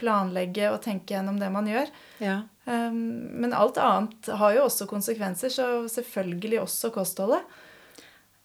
planlegge 0.01 0.71
og 0.71 0.81
tenke 0.85 1.17
gjennom 1.17 1.41
det 1.41 1.51
man 1.53 1.69
gjør. 1.69 1.91
Ja. 2.23 2.41
Eh, 2.65 2.93
men 2.93 3.57
alt 3.57 3.81
annet 3.83 4.31
har 4.41 4.55
jo 4.57 4.69
også 4.69 4.89
konsekvenser, 4.91 5.53
så 5.53 5.67
selvfølgelig 5.91 6.63
også 6.63 6.93
kostholdet. 6.95 7.59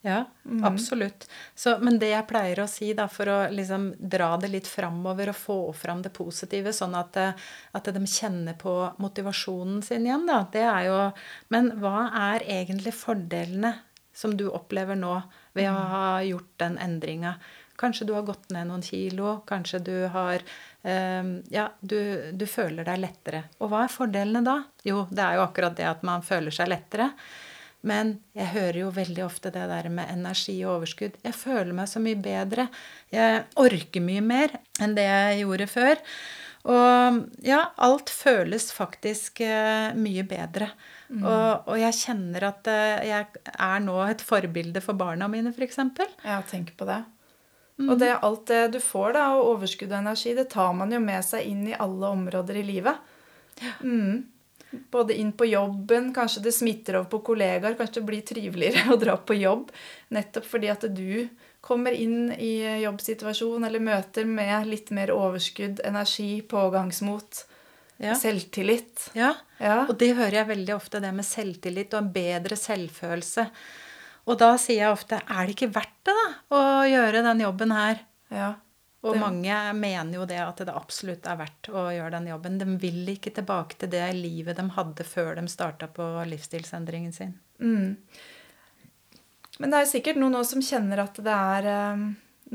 Ja, 0.06 0.26
absolutt. 0.64 1.30
Så, 1.56 1.78
men 1.80 1.96
det 2.00 2.10
jeg 2.10 2.28
pleier 2.28 2.60
å 2.60 2.68
si, 2.68 2.90
da, 2.94 3.06
for 3.08 3.30
å 3.32 3.38
liksom 3.56 3.86
dra 3.96 4.34
det 4.36 4.50
litt 4.52 4.68
framover 4.68 5.30
og 5.32 5.38
få 5.40 5.56
fram 5.80 6.02
det 6.04 6.12
positive, 6.12 6.74
sånn 6.76 6.98
at, 7.00 7.20
eh, 7.22 7.46
at 7.72 7.88
de 7.88 8.02
kjenner 8.04 8.58
på 8.60 8.74
motivasjonen 9.00 9.80
sin 9.86 10.04
igjen, 10.04 10.26
da, 10.28 10.42
det 10.52 10.66
er 10.68 10.90
jo 10.90 10.98
Men 11.56 11.72
hva 11.80 12.10
er 12.34 12.44
egentlig 12.44 12.92
fordelene 12.98 13.78
som 14.14 14.36
du 14.36 14.50
opplever 14.52 15.00
nå 15.00 15.22
ved 15.56 15.72
å 15.72 15.88
ha 15.94 16.06
gjort 16.28 16.52
den 16.60 16.76
endringa? 16.84 17.38
Kanskje 17.80 18.10
du 18.10 18.14
har 18.18 18.28
gått 18.28 18.52
ned 18.52 18.68
noen 18.68 18.84
kilo, 18.84 19.40
kanskje 19.48 19.80
du 19.88 19.96
har 20.12 20.44
eh, 20.84 21.32
Ja, 21.56 21.70
du, 21.80 21.98
du 22.36 22.44
føler 22.44 22.84
deg 22.92 23.00
lettere. 23.08 23.46
Og 23.64 23.72
hva 23.72 23.86
er 23.88 23.96
fordelene 23.96 24.44
da? 24.44 24.60
Jo, 24.84 25.08
det 25.08 25.24
er 25.24 25.40
jo 25.40 25.48
akkurat 25.48 25.80
det 25.80 25.88
at 25.88 26.04
man 26.04 26.28
føler 26.28 26.52
seg 26.52 26.76
lettere. 26.76 27.14
Men 27.84 28.16
jeg 28.38 28.54
hører 28.54 28.80
jo 28.86 28.94
veldig 28.96 29.26
ofte 29.26 29.52
det 29.52 29.66
der 29.68 29.90
med 29.92 30.12
energi 30.12 30.56
og 30.64 30.78
overskudd. 30.78 31.18
Jeg 31.26 31.36
føler 31.36 31.74
meg 31.76 31.90
så 31.92 32.00
mye 32.04 32.20
bedre. 32.24 32.70
Jeg 33.12 33.44
orker 33.60 34.06
mye 34.06 34.24
mer 34.24 34.56
enn 34.80 34.96
det 34.96 35.04
jeg 35.10 35.44
gjorde 35.44 35.68
før. 35.72 36.04
Og 36.64 37.18
ja, 37.44 37.60
alt 37.84 38.12
føles 38.14 38.70
faktisk 38.72 39.42
eh, 39.44 39.92
mye 40.00 40.24
bedre. 40.28 40.70
Og, 41.14 41.68
og 41.68 41.76
jeg 41.78 41.98
kjenner 42.00 42.48
at 42.54 42.70
eh, 42.72 43.10
jeg 43.10 43.42
er 43.52 43.84
nå 43.84 43.98
et 44.08 44.24
forbilde 44.24 44.82
for 44.82 44.96
barna 44.98 45.28
mine, 45.30 45.52
f.eks. 45.52 45.82
Ja, 46.24 46.40
tenk 46.48 46.72
på 46.80 46.88
det. 46.88 47.02
Og 47.84 47.98
det, 48.00 48.14
alt 48.24 48.46
det 48.48 48.62
du 48.76 48.80
får 48.80 49.16
da, 49.18 49.26
av 49.34 49.44
overskudd 49.50 49.92
og 49.92 50.00
energi, 50.00 50.36
det 50.38 50.48
tar 50.54 50.72
man 50.78 50.94
jo 50.94 51.02
med 51.04 51.26
seg 51.26 51.50
inn 51.50 51.66
i 51.68 51.76
alle 51.76 52.14
områder 52.16 52.62
i 52.62 52.66
livet. 52.68 53.12
Mm. 53.82 54.24
Både 54.92 55.16
inn 55.20 55.32
på 55.38 55.46
jobben, 55.46 56.12
kanskje 56.16 56.42
det 56.48 56.54
smitter 56.56 56.98
over 57.00 57.10
på 57.12 57.20
kollegaer, 57.32 57.76
kanskje 57.78 58.00
det 58.02 58.06
blir 58.08 58.22
triveligere 58.26 58.90
å 58.94 59.00
dra 59.02 59.16
på 59.18 59.36
jobb. 59.38 59.72
Nettopp 60.16 60.46
fordi 60.50 60.70
at 60.74 60.86
du 60.96 61.28
kommer 61.64 61.96
inn 61.96 62.32
i 62.36 62.82
jobbsituasjon 62.84 63.64
eller 63.64 63.80
møter 63.84 64.26
med 64.28 64.68
litt 64.68 64.90
mer 64.92 65.14
overskudd, 65.16 65.80
energi, 65.88 66.42
pågangsmot, 66.42 67.46
Ja. 68.02 68.16
selvtillit. 68.18 69.12
Ja. 69.16 69.36
Ja. 69.62 69.86
Og 69.88 69.96
det 70.02 70.16
hører 70.18 70.40
jeg 70.42 70.48
veldig 70.50 70.74
ofte, 70.76 71.00
det 71.00 71.14
med 71.14 71.24
selvtillit 71.24 71.94
og 71.94 72.02
en 72.02 72.12
bedre 72.12 72.58
selvfølelse. 72.60 73.46
Og 74.28 74.38
da 74.42 74.56
sier 74.58 74.82
jeg 74.82 74.92
ofte 74.96 75.22
er 75.22 75.46
det 75.46 75.54
ikke 75.56 75.70
verdt 75.76 76.00
det, 76.10 76.16
da, 76.18 76.26
å 76.58 76.62
gjøre 76.90 77.22
den 77.30 77.46
jobben 77.46 77.72
her? 77.76 78.02
ja. 78.34 78.54
Og 79.04 79.18
mange 79.20 79.56
mener 79.76 80.16
jo 80.16 80.26
det 80.28 80.40
at 80.40 80.62
det 80.64 80.72
absolutt 80.72 81.26
er 81.28 81.40
verdt 81.42 81.68
å 81.76 81.90
gjøre 81.92 82.14
den 82.16 82.30
jobben. 82.32 82.60
De 82.62 82.68
vil 82.80 83.10
ikke 83.12 83.34
tilbake 83.36 83.76
til 83.82 83.92
det 83.92 84.06
livet 84.16 84.56
de 84.60 84.64
hadde 84.78 85.06
før 85.08 85.36
de 85.40 85.44
starta 85.52 85.90
på 85.92 86.06
livsstilsendringen 86.30 87.12
sin. 87.16 87.34
Mm. 87.60 87.98
Men 89.60 89.74
det 89.74 89.82
er 89.82 89.90
sikkert 89.92 90.22
noen 90.22 90.40
òg 90.40 90.48
som 90.48 90.64
kjenner 90.64 91.04
at 91.04 91.20
det 91.20 91.36
er 91.36 91.68
eh, 91.74 92.06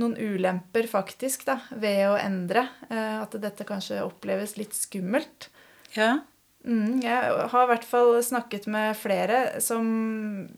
noen 0.00 0.16
ulemper 0.16 0.88
faktisk 0.88 1.44
da, 1.50 1.60
ved 1.76 2.00
å 2.08 2.16
endre. 2.16 2.64
Eh, 2.88 3.18
at 3.20 3.36
dette 3.42 3.68
kanskje 3.68 4.00
oppleves 4.06 4.56
litt 4.56 4.72
skummelt. 4.76 5.50
Ja. 5.98 6.22
Mm, 6.64 6.98
jeg 7.04 7.36
har 7.52 7.64
i 7.64 7.70
hvert 7.70 7.86
fall 7.86 8.16
snakket 8.24 8.66
med 8.72 8.96
flere 8.98 9.60
som 9.64 9.84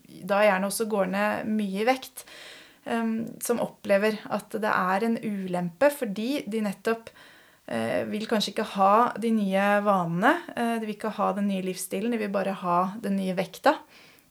da 0.07 0.41
gjerne 0.47 0.71
også 0.71 0.87
går 0.91 1.11
ned 1.13 1.51
mye 1.51 1.83
i 1.83 1.87
vekt. 1.87 2.25
Eh, 2.85 3.11
som 3.43 3.61
opplever 3.63 4.19
at 4.29 4.51
det 4.61 4.71
er 4.71 5.05
en 5.07 5.17
ulempe 5.21 5.91
fordi 5.93 6.43
de 6.47 6.61
nettopp 6.65 7.09
eh, 7.67 8.03
vil 8.09 8.27
kanskje 8.29 8.53
ikke 8.53 8.69
ha 8.75 8.93
de 9.21 9.31
nye 9.35 9.65
vanene. 9.85 10.35
eh, 10.55 10.77
de 10.79 10.85
vil 10.87 10.95
ikke 10.95 11.15
ha 11.17 11.31
den 11.37 11.49
nye 11.51 11.65
livsstilen, 11.65 12.11
de 12.11 12.21
vil 12.21 12.33
bare 12.33 12.55
ha 12.63 12.79
den 13.01 13.17
nye 13.17 13.35
vekta. 13.37 13.77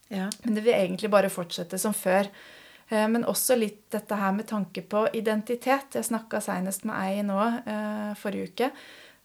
ja. 0.09 0.31
Men 0.45 0.55
det 0.55 0.65
vil 0.65 0.75
egentlig 0.75 1.11
bare 1.11 1.31
fortsette 1.31 1.79
som 1.79 1.95
før. 1.95 2.31
Eh, 2.91 3.07
Men 3.09 3.25
også 3.25 3.57
litt 3.57 3.91
dette 3.91 4.15
her 4.15 4.33
med 4.33 4.47
tanke 4.47 4.83
på 4.83 5.07
identitet. 5.15 5.95
Jeg 5.95 6.05
snakka 6.05 6.41
seinest 6.41 6.85
med 6.85 6.97
ei 6.97 7.23
nå 7.23 8.17
forrige 8.19 8.51
uke 8.51 8.73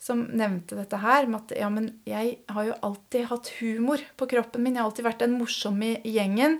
som 0.05 0.25
nevnte 0.38 0.75
dette 0.77 1.00
her 1.01 1.25
med 1.25 1.46
at 1.46 1.55
ja, 1.58 1.70
men 1.72 1.88
jeg 2.05 2.38
har 2.51 2.67
jo 2.67 2.75
alltid 2.86 3.29
hatt 3.32 3.50
humor 3.62 4.01
på 4.20 4.27
kroppen 4.29 4.62
min. 4.62 4.75
Jeg 4.75 4.84
har 4.84 4.89
alltid 4.91 5.08
vært 5.08 5.24
den 5.24 5.38
morsomme 5.39 5.96
i 6.03 6.12
gjengen 6.17 6.60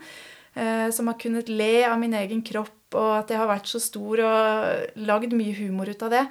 som 0.56 1.10
har 1.12 1.18
kunnet 1.20 1.50
le 1.52 1.84
av 1.84 1.98
min 2.00 2.14
egen 2.16 2.40
kropp, 2.48 2.96
og 2.96 3.10
at 3.18 3.34
jeg 3.34 3.42
har 3.42 3.50
vært 3.50 3.68
så 3.68 3.82
stor 3.84 4.22
og 4.24 5.02
lagd 5.04 5.34
mye 5.36 5.56
humor 5.58 5.90
ut 5.92 6.06
av 6.08 6.14
det. 6.14 6.22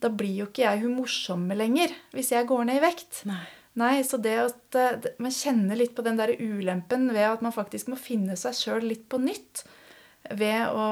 Da 0.00 0.08
blir 0.08 0.38
jo 0.38 0.46
ikke 0.48 0.64
jeg 0.64 0.80
hun 0.84 0.96
morsomme 0.98 1.56
lenger 1.58 1.92
hvis 2.16 2.32
jeg 2.32 2.48
går 2.48 2.64
ned 2.68 2.80
i 2.80 2.84
vekt. 2.84 3.20
Nei. 3.28 3.44
Nei, 3.74 4.04
så 4.06 4.20
det 4.22 4.34
at 4.38 4.76
eh, 4.78 5.06
man 5.22 5.34
kjenner 5.34 5.78
litt 5.78 5.96
på 5.96 6.04
den 6.06 6.18
der 6.18 6.30
ulempen 6.38 7.08
ved 7.10 7.26
at 7.26 7.42
man 7.42 7.54
faktisk 7.54 7.90
må 7.90 7.98
finne 7.98 8.36
seg 8.38 8.54
sjøl 8.54 8.86
litt 8.86 9.08
på 9.10 9.18
nytt 9.22 9.64
ved 10.30 10.70
å 10.72 10.84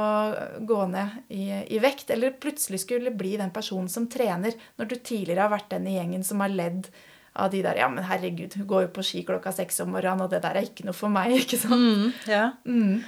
gå 0.67 0.81
ned 0.91 1.31
i, 1.33 1.47
i 1.73 1.79
vekt, 1.81 2.11
eller 2.13 2.35
plutselig 2.43 2.83
skulle 2.83 3.15
bli 3.17 3.37
den 3.41 3.53
personen 3.55 3.89
som 3.89 4.11
trener, 4.11 4.59
når 4.77 4.91
du 4.91 4.97
tidligere 4.99 5.47
har 5.47 5.55
vært 5.55 5.71
den 5.73 5.87
i 5.89 5.95
gjengen 5.95 6.27
som 6.27 6.43
har 6.45 6.53
ledd 6.53 6.91
av 7.35 7.51
de 7.51 7.63
der 7.65 7.79
Ja, 7.81 7.89
men 7.89 8.05
herregud, 8.05 8.55
hun 8.61 8.67
går 8.69 8.83
jo 8.87 8.93
på 8.99 9.05
ski 9.07 9.23
klokka 9.25 9.53
seks 9.57 9.81
om 9.81 9.93
morgenen, 9.95 10.21
og 10.27 10.31
det 10.31 10.43
der 10.45 10.59
er 10.61 10.67
ikke 10.69 10.85
noe 10.89 10.97
for 10.97 11.09
meg, 11.13 11.33
ikke 11.43 11.59
sant? 11.59 11.77
Mm, 11.81 12.09
ja. 12.29 12.47
Mm. 12.67 13.03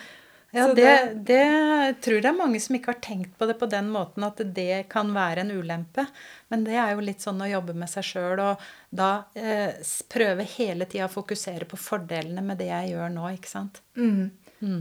Ja, 0.54 0.68
det, 0.70 0.84
det- 0.84 1.24
det 1.26 1.96
tror 2.04 2.14
jeg 2.14 2.22
det 2.22 2.28
er 2.30 2.36
mange 2.38 2.60
som 2.62 2.76
ikke 2.76 2.92
har 2.92 3.00
tenkt 3.02 3.32
på 3.40 3.46
det 3.50 3.56
på 3.58 3.66
den 3.66 3.88
måten 3.90 4.22
at 4.22 4.38
det 4.54 4.84
kan 4.88 5.08
være 5.12 5.42
en 5.42 5.50
ulempe. 5.50 6.04
Men 6.48 6.62
det 6.62 6.76
er 6.78 6.92
jo 6.94 7.02
litt 7.02 7.24
sånn 7.24 7.42
å 7.42 7.48
jobbe 7.50 7.74
med 7.74 7.90
seg 7.90 8.06
sjøl 8.06 8.38
og 8.44 8.62
da 8.94 9.08
eh, 9.34 9.74
prøve 10.14 10.46
hele 10.54 10.86
tida 10.86 11.08
å 11.08 11.12
fokusere 11.16 11.66
på 11.66 11.74
fordelene 11.76 12.44
med 12.46 12.62
det 12.62 12.68
jeg 12.70 12.92
gjør 12.94 13.10
nå, 13.16 13.26
ikke 13.34 13.50
sant. 13.50 13.82
Mm. 13.98 14.30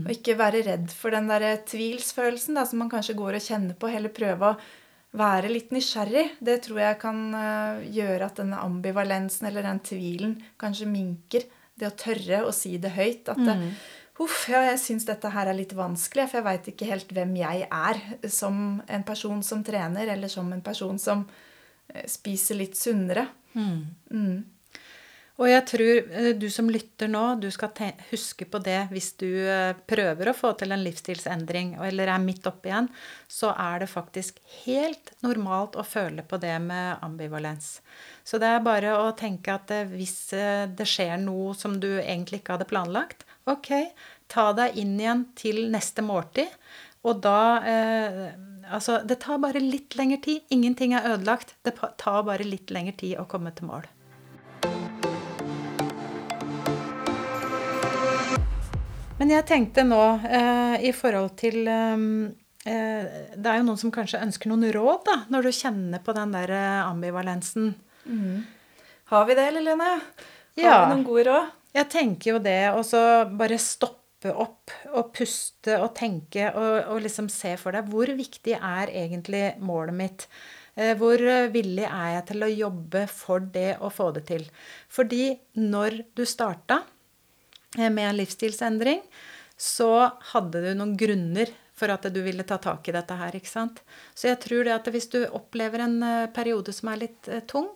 Og 0.06 0.12
ikke 0.14 0.38
være 0.38 0.62
redd 0.64 0.94
for 0.94 1.10
den 1.12 1.26
der 1.28 1.42
tvilsfølelsen 1.66 2.54
da, 2.56 2.62
som 2.70 2.78
man 2.80 2.88
kanskje 2.94 3.18
går 3.18 3.36
og 3.40 3.44
kjenner 3.50 3.74
på. 3.76 3.90
Heller 3.92 4.14
prøve 4.14 4.52
å 4.54 4.60
være 5.14 5.50
litt 5.52 5.74
nysgjerrig. 5.74 6.24
Det 6.42 6.60
tror 6.66 6.80
jeg 6.82 7.00
kan 7.02 7.20
eh, 7.38 7.84
gjøre 7.94 8.28
at 8.30 8.40
denne 8.42 8.62
ambivalensen 8.64 9.48
eller 9.50 9.66
den 9.66 9.82
tvilen 9.86 10.38
kanskje 10.60 10.88
minker. 10.90 11.46
Det 11.74 11.90
å 11.90 11.98
tørre 11.98 12.44
å 12.46 12.54
si 12.54 12.76
det 12.82 12.94
høyt. 12.94 13.30
At 13.32 13.40
det, 13.42 13.54
Huff, 14.20 14.44
ja, 14.46 14.60
jeg 14.68 14.78
syns 14.78 15.08
dette 15.08 15.30
her 15.34 15.48
er 15.50 15.56
litt 15.58 15.72
vanskelig, 15.74 16.28
for 16.30 16.38
jeg 16.38 16.46
veit 16.46 16.68
ikke 16.70 16.86
helt 16.86 17.08
hvem 17.16 17.32
jeg 17.40 17.64
er 17.66 17.98
som 18.30 18.78
en 18.86 19.06
person 19.06 19.40
som 19.42 19.64
trener, 19.66 20.06
eller 20.14 20.30
som 20.30 20.52
en 20.54 20.62
person 20.62 21.00
som 21.02 21.24
eh, 21.90 22.06
spiser 22.10 22.60
litt 22.60 22.78
sunnere. 22.78 23.26
Mm. 23.58 24.36
Og 25.34 25.48
jeg 25.50 25.64
tror 25.66 26.12
eh, 26.14 26.30
du 26.38 26.46
som 26.52 26.68
lytter 26.70 27.10
nå, 27.10 27.22
du 27.42 27.48
skal 27.50 27.72
huske 28.12 28.46
på 28.46 28.60
det 28.62 28.78
hvis 28.92 29.10
du 29.18 29.26
eh, 29.26 29.74
prøver 29.90 30.30
å 30.30 30.36
få 30.36 30.52
til 30.58 30.74
en 30.74 30.84
livsstilsendring 30.84 31.72
eller 31.82 32.12
er 32.12 32.22
midt 32.22 32.46
oppi 32.46 32.70
igjen, 32.70 32.86
så 33.26 33.50
er 33.58 33.82
det 33.82 33.90
faktisk 33.90 34.38
helt 34.62 35.10
normalt 35.26 35.74
å 35.74 35.86
føle 35.86 36.22
på 36.22 36.38
det 36.42 36.54
med 36.62 37.02
ambivalens. 37.02 37.80
Så 38.22 38.38
det 38.38 38.52
er 38.52 38.62
bare 38.66 38.94
å 39.00 39.10
tenke 39.18 39.56
at 39.58 39.74
eh, 39.74 39.90
hvis 39.90 40.16
det 40.78 40.86
skjer 40.86 41.18
noe 41.24 41.56
som 41.58 41.80
du 41.82 41.90
egentlig 41.96 42.42
ikke 42.42 42.54
hadde 42.54 42.70
planlagt, 42.70 43.26
ok, 43.50 43.90
ta 44.30 44.52
deg 44.56 44.78
inn 44.78 44.94
igjen 45.00 45.26
til 45.34 45.64
neste 45.74 46.04
måltid. 46.06 46.50
Og 47.04 47.22
da 47.26 47.38
eh, 47.68 48.26
Altså, 48.64 49.02
det 49.04 49.18
tar 49.20 49.42
bare 49.42 49.60
litt 49.60 49.92
lengre 49.92 50.16
tid. 50.24 50.46
Ingenting 50.48 50.94
er 50.96 51.04
ødelagt. 51.10 51.50
Det 51.68 51.74
tar 52.00 52.22
bare 52.24 52.46
litt 52.48 52.72
lengre 52.72 52.94
tid 52.96 53.18
å 53.20 53.26
komme 53.28 53.52
til 53.52 53.68
mål. 53.68 53.84
Men 59.24 59.38
jeg 59.38 59.46
tenkte 59.48 59.82
nå 59.88 59.98
eh, 60.28 60.82
i 60.84 60.90
forhold 60.92 61.30
til 61.40 61.62
eh, 61.64 62.02
eh, 62.68 63.06
Det 63.40 63.48
er 63.48 63.56
jo 63.56 63.64
noen 63.70 63.80
som 63.80 63.92
kanskje 63.94 64.20
ønsker 64.20 64.50
noen 64.52 64.66
råd, 64.74 64.98
da, 65.06 65.14
når 65.32 65.46
du 65.48 65.52
kjenner 65.56 66.02
på 66.04 66.12
den 66.12 66.34
der 66.36 66.52
ambivalensen. 66.90 67.70
ambivalensen. 68.04 68.44
Har 69.08 69.24
vi 69.24 69.38
det, 69.38 69.46
Lillene? 69.56 69.88
Lene? 69.94 70.60
Har 70.60 70.66
Ja. 70.66 70.76
vi 70.84 70.92
noen 70.92 71.06
gode 71.08 71.24
råd? 71.30 71.48
Jeg 71.72 71.88
tenker 71.96 72.34
jo 72.34 72.42
det, 72.44 72.58
og 72.76 72.84
så 72.84 73.00
bare 73.32 73.56
stoppe 73.56 74.28
opp 74.28 74.76
og 74.92 75.08
puste 75.16 75.80
og 75.80 75.94
tenke 75.96 76.50
og, 76.52 76.92
og 76.92 77.00
liksom 77.08 77.32
se 77.32 77.56
for 77.56 77.72
deg 77.72 77.88
hvor 77.88 78.12
viktig 78.20 78.58
er 78.60 78.92
egentlig 78.92 79.54
målet 79.64 79.96
mitt. 80.04 80.26
Eh, 80.76 80.92
hvor 81.00 81.16
villig 81.48 81.88
er 81.88 82.18
jeg 82.18 82.26
til 82.34 82.44
å 82.44 82.52
jobbe 82.60 83.06
for 83.08 83.40
det 83.56 83.78
å 83.80 83.88
få 83.88 84.12
det 84.18 84.26
til? 84.28 84.44
Fordi 84.92 85.30
når 85.64 86.02
du 86.12 86.26
starta 86.28 86.82
eh, 86.84 86.93
med 87.76 88.08
en 88.08 88.18
livsstilsendring, 88.18 89.02
så 89.56 90.10
hadde 90.32 90.62
du 90.64 90.72
noen 90.74 90.96
grunner 90.98 91.50
for 91.74 91.90
at 91.90 92.06
du 92.14 92.22
ville 92.22 92.46
ta 92.46 92.58
tak 92.62 92.88
i 92.88 92.94
dette 92.94 93.18
her. 93.18 93.34
ikke 93.34 93.50
sant? 93.50 93.82
Så 94.14 94.30
jeg 94.30 94.40
tror 94.46 94.64
det 94.66 94.76
at 94.76 94.88
hvis 94.94 95.10
du 95.10 95.20
opplever 95.26 95.84
en 95.84 96.00
eh, 96.06 96.30
periode 96.34 96.74
som 96.74 96.92
er 96.92 97.06
litt 97.06 97.30
eh, 97.30 97.42
tung, 97.50 97.72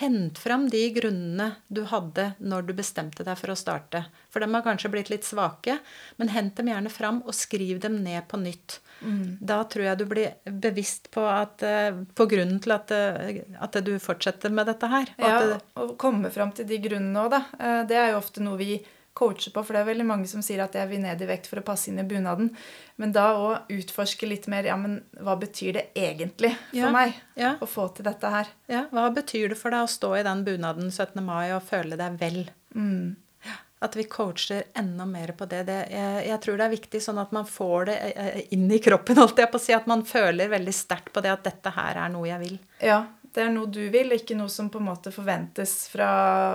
hent 0.00 0.38
fram 0.40 0.70
de 0.72 0.86
grunnene 0.96 1.50
du 1.68 1.82
hadde 1.84 2.30
når 2.40 2.64
du 2.64 2.72
bestemte 2.78 3.26
deg 3.26 3.36
for 3.36 3.52
å 3.52 3.56
starte. 3.60 4.06
For 4.32 4.40
dem 4.40 4.56
har 4.56 4.64
kanskje 4.64 4.88
blitt 4.94 5.10
litt 5.12 5.28
svake, 5.28 5.76
men 6.16 6.32
hent 6.32 6.56
dem 6.56 6.70
gjerne 6.72 6.92
fram 6.92 7.20
og 7.26 7.36
skriv 7.36 7.82
dem 7.84 7.98
ned 8.00 8.24
på 8.30 8.40
nytt. 8.40 8.78
Mm. 9.04 9.36
Da 9.44 9.60
tror 9.68 9.90
jeg 9.90 10.00
du 10.00 10.06
blir 10.08 10.56
bevisst 10.64 11.10
på, 11.12 11.26
at, 11.28 11.60
eh, 11.68 11.92
på 11.92 12.28
grunnen 12.30 12.56
til 12.64 12.72
at, 12.72 12.88
at, 12.88 13.78
du 13.84 13.92
fortsetter 14.00 14.54
med 14.54 14.72
dette 14.72 14.88
her. 14.88 15.12
Ja, 15.20 15.60
og 15.76 15.98
komme 16.00 16.32
fram 16.32 16.56
til 16.56 16.70
de 16.72 16.80
grunnene 16.88 17.26
òg, 17.26 17.36
da. 17.36 17.76
Det 17.84 18.00
er 18.00 18.14
jo 18.14 18.22
ofte 18.22 18.40
noe 18.40 18.56
vi 18.56 18.80
coache 19.12 19.52
på. 19.52 19.62
For 19.62 19.76
det 19.76 19.82
er 19.82 19.90
veldig 19.90 20.06
mange 20.08 20.28
som 20.30 20.42
sier 20.44 20.62
at 20.64 20.76
jeg 20.76 20.88
vil 20.90 21.02
ned 21.02 21.22
i 21.22 21.28
vekt 21.28 21.48
for 21.50 21.60
å 21.60 21.66
passe 21.66 21.90
inn 21.90 22.00
i 22.00 22.06
bunaden. 22.08 22.52
Men 23.00 23.14
da 23.14 23.28
òg 23.38 23.72
utforske 23.72 24.28
litt 24.28 24.48
mer 24.52 24.68
ja, 24.68 24.76
men 24.80 25.00
hva 25.20 25.36
betyr 25.40 25.78
det 25.78 25.84
egentlig 25.98 26.54
for 26.70 26.82
ja, 26.84 26.92
meg 26.94 27.16
ja. 27.38 27.56
å 27.60 27.68
få 27.68 27.88
til 27.96 28.08
dette 28.08 28.32
her? 28.32 28.52
Ja, 28.72 28.86
Hva 28.92 29.08
betyr 29.14 29.52
det 29.52 29.60
for 29.60 29.74
deg 29.74 29.86
å 29.86 29.90
stå 29.90 30.14
i 30.18 30.24
den 30.26 30.44
bunaden 30.46 30.90
17. 30.90 31.20
mai 31.24 31.52
og 31.52 31.64
føle 31.66 31.98
deg 32.00 32.18
vel? 32.20 32.44
Mm. 32.76 33.16
At 33.82 33.96
vi 33.98 34.04
coacher 34.06 34.68
enda 34.78 35.04
mer 35.10 35.32
på 35.34 35.46
det. 35.50 35.64
det 35.66 35.78
jeg, 35.90 36.18
jeg, 36.28 36.38
tror 36.44 36.60
det 36.60 36.66
er 36.68 36.76
viktig 36.76 37.00
sånn 37.02 37.18
at 37.18 37.32
man 37.34 37.48
får 37.50 37.88
det 37.90 37.96
eh, 38.12 38.38
inn 38.54 38.68
i 38.70 38.78
kroppen. 38.82 39.18
holdt 39.22 39.42
jeg 39.42 39.50
på 39.50 39.58
å 39.58 39.64
si, 39.64 39.74
At 39.74 39.90
man 39.90 40.06
føler 40.06 40.52
veldig 40.52 40.74
sterkt 40.76 41.10
på 41.12 41.24
det 41.24 41.32
at 41.34 41.44
dette 41.48 41.74
her 41.74 42.04
er 42.04 42.12
noe 42.14 42.28
jeg 42.30 42.44
vil. 42.44 42.56
Ja, 42.78 43.02
det 43.34 43.46
er 43.46 43.52
noe 43.52 43.70
du 43.72 43.82
vil, 43.90 44.12
ikke 44.14 44.36
noe 44.38 44.52
som 44.52 44.68
på 44.70 44.78
en 44.78 44.90
måte 44.90 45.12
forventes 45.14 45.88
fra 45.92 46.10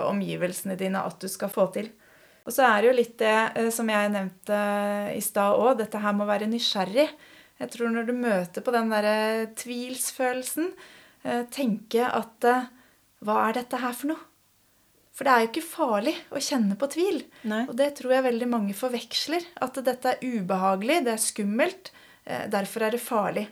omgivelsene 0.07 0.77
dine 0.79 1.01
at 1.03 1.19
du 1.19 1.27
skal 1.31 1.51
få 1.51 1.67
til. 1.75 1.89
Og 2.47 2.55
så 2.55 2.63
er 2.63 2.79
det 2.79 2.87
jo 2.87 2.95
litt 2.95 3.17
det 3.19 3.35
eh, 3.59 3.71
som 3.75 3.89
jeg 3.91 4.13
nevnte 4.13 4.59
i 5.11 5.23
stad 5.23 5.59
òg, 5.59 5.75
dette 5.81 5.99
her 5.99 6.15
med 6.15 6.23
å 6.25 6.29
være 6.29 6.47
nysgjerrig. 6.49 7.09
Jeg 7.57 7.73
tror 7.73 7.91
når 7.91 8.07
du 8.07 8.13
møter 8.15 8.63
på 8.63 8.73
den 8.75 8.93
derre 8.93 9.49
tvilsfølelsen, 9.59 10.71
eh, 11.27 11.43
tenke 11.51 12.07
at 12.07 12.47
eh, 12.47 12.73
Hva 13.25 13.47
er 13.47 13.57
dette 13.57 13.79
her 13.81 13.95
for 13.97 14.13
noe? 14.13 14.23
For 15.17 15.25
det 15.25 15.31
er 15.33 15.41
jo 15.41 15.47
ikke 15.49 15.65
farlig 15.65 16.13
å 16.29 16.39
kjenne 16.45 16.75
på 16.77 16.87
tvil. 16.93 17.23
Nei. 17.49 17.63
Og 17.65 17.73
det 17.79 17.87
tror 17.97 18.13
jeg 18.13 18.25
veldig 18.27 18.47
mange 18.51 18.75
forveksler. 18.77 19.47
At 19.65 19.79
dette 19.81 20.11
er 20.11 20.21
ubehagelig, 20.21 20.99
det 21.07 21.15
er 21.15 21.23
skummelt. 21.23 21.89
Derfor 22.53 22.85
er 22.85 22.93
det 22.93 23.01
farlig. 23.01 23.47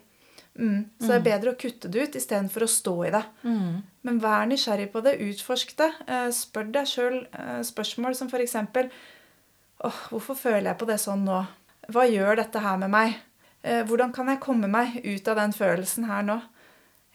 Mm. 0.55 0.85
Så 0.99 1.07
det 1.07 1.15
er 1.15 1.21
mm. 1.21 1.27
bedre 1.27 1.51
å 1.51 1.59
kutte 1.59 1.91
det 1.91 2.05
ut 2.05 2.15
istedenfor 2.15 2.65
å 2.65 2.71
stå 2.71 2.95
i 3.07 3.11
det. 3.15 3.21
Mm. 3.43 3.83
Men 4.07 4.21
vær 4.23 4.47
nysgjerrig 4.49 4.87
på 4.93 5.03
det. 5.05 5.17
Utforsk 5.25 5.75
det. 5.81 5.91
Eh, 6.07 6.29
spør 6.35 6.71
deg 6.77 6.89
sjøl 6.89 7.19
eh, 7.25 7.61
spørsmål 7.67 8.15
som 8.17 8.31
f.eks.: 8.31 8.57
Åh, 9.85 10.01
hvorfor 10.11 10.39
føler 10.39 10.71
jeg 10.71 10.79
på 10.79 10.89
det 10.89 10.99
sånn 11.03 11.25
nå? 11.27 11.43
Hva 11.91 12.05
gjør 12.09 12.39
dette 12.39 12.63
her 12.63 12.79
med 12.81 12.93
meg? 12.93 13.19
Eh, 13.65 13.83
hvordan 13.85 14.13
kan 14.15 14.31
jeg 14.31 14.43
komme 14.43 14.69
meg 14.71 14.99
ut 15.03 15.27
av 15.27 15.41
den 15.41 15.55
følelsen 15.55 16.07
her 16.09 16.23
nå? 16.25 16.39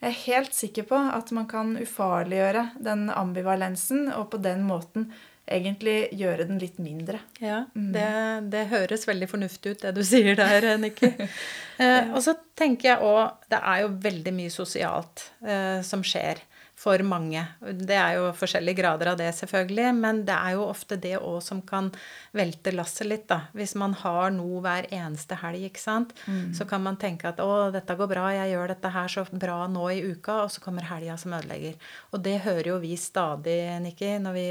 Jeg 0.01 0.09
er 0.09 0.23
helt 0.25 0.55
sikker 0.57 0.87
på 0.89 0.97
at 0.97 1.29
man 1.35 1.45
kan 1.49 1.75
ufarliggjøre 1.77 2.71
den 2.81 3.09
ambivalensen 3.13 4.07
og 4.15 4.31
på 4.33 4.39
den 4.41 4.63
måten 4.65 5.11
egentlig 5.51 5.95
gjøre 6.17 6.45
den 6.49 6.59
litt 6.61 6.79
mindre. 6.81 7.19
Ja, 7.41 7.63
mm. 7.75 7.89
det, 7.95 8.07
det, 8.53 8.67
høres 8.71 9.07
veldig 9.09 9.29
fornuftig 9.31 9.75
ut, 9.75 9.83
det 9.83 9.95
du 9.97 10.03
sier 10.11 10.37
der, 10.39 10.69
Nikki. 10.81 11.11
eh, 11.83 12.11
og 12.11 12.21
så 12.25 12.35
tenker 12.57 12.93
jeg 12.93 13.05
òg 13.05 13.49
Det 13.51 13.59
er 13.59 13.83
jo 13.83 13.91
veldig 14.03 14.33
mye 14.37 14.53
sosialt 14.53 15.27
eh, 15.45 15.79
som 15.85 16.05
skjer 16.05 16.41
for 16.81 17.03
mange. 17.05 17.43
Det 17.61 17.93
er 17.93 18.15
jo 18.17 18.31
forskjellige 18.33 18.79
grader 18.79 19.11
av 19.11 19.19
det, 19.19 19.29
selvfølgelig, 19.37 19.89
men 19.99 20.23
det 20.25 20.33
er 20.33 20.55
jo 20.57 20.65
ofte 20.65 20.97
det 21.01 21.13
òg 21.19 21.37
som 21.45 21.61
kan 21.65 21.91
velte 22.37 22.73
lasset 22.73 23.05
litt, 23.05 23.27
da. 23.29 23.43
Hvis 23.57 23.75
man 23.77 23.93
har 24.01 24.33
noe 24.33 24.63
hver 24.65 24.87
eneste 24.89 25.37
helg, 25.43 25.67
ikke 25.69 25.83
sant, 25.83 26.15
mm. 26.25 26.55
så 26.57 26.65
kan 26.69 26.81
man 26.81 26.97
tenke 27.01 27.29
at 27.29 27.41
å, 27.43 27.69
dette 27.73 27.97
går 27.99 28.09
bra, 28.09 28.27
jeg 28.33 28.55
gjør 28.55 28.73
dette 28.73 28.93
her 28.97 29.13
så 29.13 29.25
bra 29.29 29.59
nå 29.69 29.87
i 29.93 30.01
uka, 30.09 30.41
og 30.47 30.53
så 30.53 30.63
kommer 30.63 30.89
helga 30.89 31.19
som 31.21 31.37
ødelegger. 31.37 31.77
Og 32.15 32.25
det 32.25 32.39
hører 32.47 32.73
jo 32.73 32.81
vi 32.81 32.95
stadig, 32.97 33.59
Nikki, 33.85 34.15
når 34.23 34.39
vi 34.39 34.47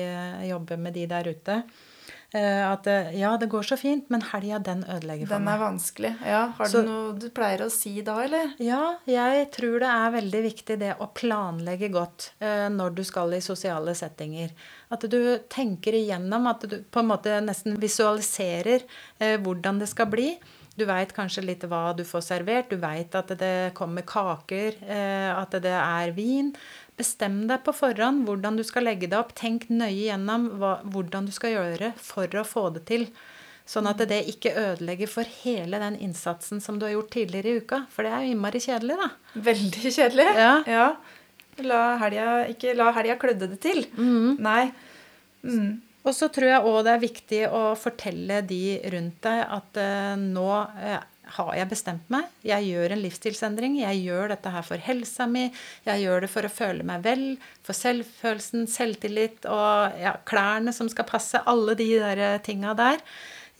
jobber 0.53 0.85
med 0.87 0.95
de 1.01 1.09
der 1.11 1.35
ute. 1.35 1.63
Eh, 2.31 2.63
at 2.63 2.87
eh, 2.87 3.09
ja, 3.19 3.33
det 3.37 3.49
går 3.51 3.65
så 3.67 3.77
fint, 3.79 4.07
men 4.13 4.23
helga, 4.23 4.61
den 4.63 4.85
ødelegger 4.85 5.27
for 5.27 5.35
meg. 5.35 5.49
Den 5.49 5.49
er 5.51 5.63
vanskelig. 5.65 6.11
Ja, 6.23 6.43
Har 6.59 6.71
du 6.71 6.79
noe 6.87 7.15
du 7.19 7.27
pleier 7.35 7.65
å 7.65 7.71
si 7.75 7.97
da, 8.07 8.21
eller? 8.23 8.53
Ja, 8.63 8.83
jeg 9.11 9.49
tror 9.57 9.81
det 9.83 9.91
er 9.91 10.15
veldig 10.15 10.43
viktig 10.47 10.77
det 10.79 10.93
å 11.03 11.11
planlegge 11.17 11.91
godt 11.91 12.31
eh, 12.39 12.69
når 12.71 12.95
du 13.01 13.03
skal 13.09 13.35
i 13.35 13.43
sosiale 13.43 13.97
settinger. 13.99 14.55
At 14.95 15.09
du 15.11 15.19
tenker 15.51 15.99
igjennom, 15.99 16.47
at 16.53 16.69
du 16.71 16.79
på 16.87 17.03
en 17.03 17.11
måte 17.11 17.41
nesten 17.43 17.81
visualiserer 17.83 18.87
eh, 19.19 19.35
hvordan 19.43 19.83
det 19.83 19.91
skal 19.91 20.11
bli. 20.15 20.31
Du 20.79 20.87
veit 20.87 21.11
kanskje 21.13 21.43
litt 21.45 21.67
hva 21.67 21.91
du 21.99 22.05
får 22.07 22.23
servert. 22.29 22.71
Du 22.71 22.79
veit 22.81 23.15
at 23.19 23.35
det 23.41 23.73
kommer 23.77 24.07
kaker, 24.07 24.79
at 25.35 25.57
det 25.61 25.75
er 25.77 26.13
vin. 26.17 26.55
Bestem 27.01 27.43
deg 27.49 27.63
på 27.65 27.73
forhånd 27.73 28.27
hvordan 28.29 28.59
du 28.61 28.65
skal 28.67 28.85
legge 28.91 29.09
det 29.09 29.19
opp. 29.19 29.33
Tenk 29.39 29.69
nøye 29.73 30.11
gjennom 30.11 30.51
hva, 30.61 30.79
hvordan 30.85 31.29
du 31.29 31.33
skal 31.35 31.55
gjøre 31.57 31.95
for 32.01 32.29
å 32.37 32.47
få 32.47 32.69
det 32.77 32.85
til. 32.91 33.09
Sånn 33.71 33.87
at 33.87 34.01
det 34.11 34.25
ikke 34.33 34.53
ødelegger 34.59 35.11
for 35.11 35.29
hele 35.45 35.79
den 35.81 35.97
innsatsen 36.03 36.61
som 36.63 36.81
du 36.81 36.89
har 36.89 36.97
gjort 36.97 37.13
tidligere 37.15 37.53
i 37.53 37.61
uka. 37.63 37.85
For 37.93 38.05
det 38.05 38.13
er 38.13 38.25
jo 38.25 38.35
innmari 38.35 38.61
kjedelig, 38.63 38.97
da. 38.99 39.11
Veldig 39.51 39.93
kjedelig. 39.95 40.27
Ja. 40.37 40.55
ja. 40.67 40.89
La 41.65 41.83
helga, 42.01 42.33
ikke 42.51 42.75
la 42.77 42.91
helga 42.97 43.17
klødde 43.21 43.51
det 43.53 43.61
til. 43.63 43.85
Mm. 43.95 44.41
Nei. 44.43 44.65
Mm. 45.47 45.79
Og 46.01 46.17
så 46.17 46.31
tror 46.33 46.49
jeg 46.49 46.67
òg 46.67 46.79
det 46.87 46.93
er 46.93 47.03
viktig 47.03 47.41
å 47.53 47.63
fortelle 47.79 48.41
de 48.49 48.63
rundt 48.93 49.21
deg 49.27 49.41
at 49.59 49.81
uh, 49.81 50.15
nå 50.19 50.49
uh, 50.51 51.01
har 51.37 51.51
jeg 51.59 51.71
bestemt 51.71 52.13
meg. 52.13 52.29
Jeg 52.47 52.69
gjør 52.69 52.95
en 52.95 53.03
livsstilsendring. 53.05 53.81
Jeg 53.83 54.05
gjør 54.07 54.33
dette 54.35 54.53
her 54.55 54.67
for 54.67 54.83
helsa 54.85 55.27
mi. 55.31 55.49
Jeg 55.87 56.05
gjør 56.05 56.25
det 56.27 56.31
for 56.33 56.47
å 56.47 56.53
føle 56.53 56.87
meg 56.87 57.05
vel, 57.07 57.27
for 57.67 57.77
selvfølelsen, 57.77 58.67
selvtillit 58.71 59.47
og 59.51 60.01
ja, 60.01 60.17
klærne 60.29 60.75
som 60.77 60.91
skal 60.93 61.09
passe. 61.09 61.43
Alle 61.51 61.77
de 61.79 61.93
der 61.99 62.25
eh, 62.27 62.41
tinga 62.45 62.75
der. 62.79 63.05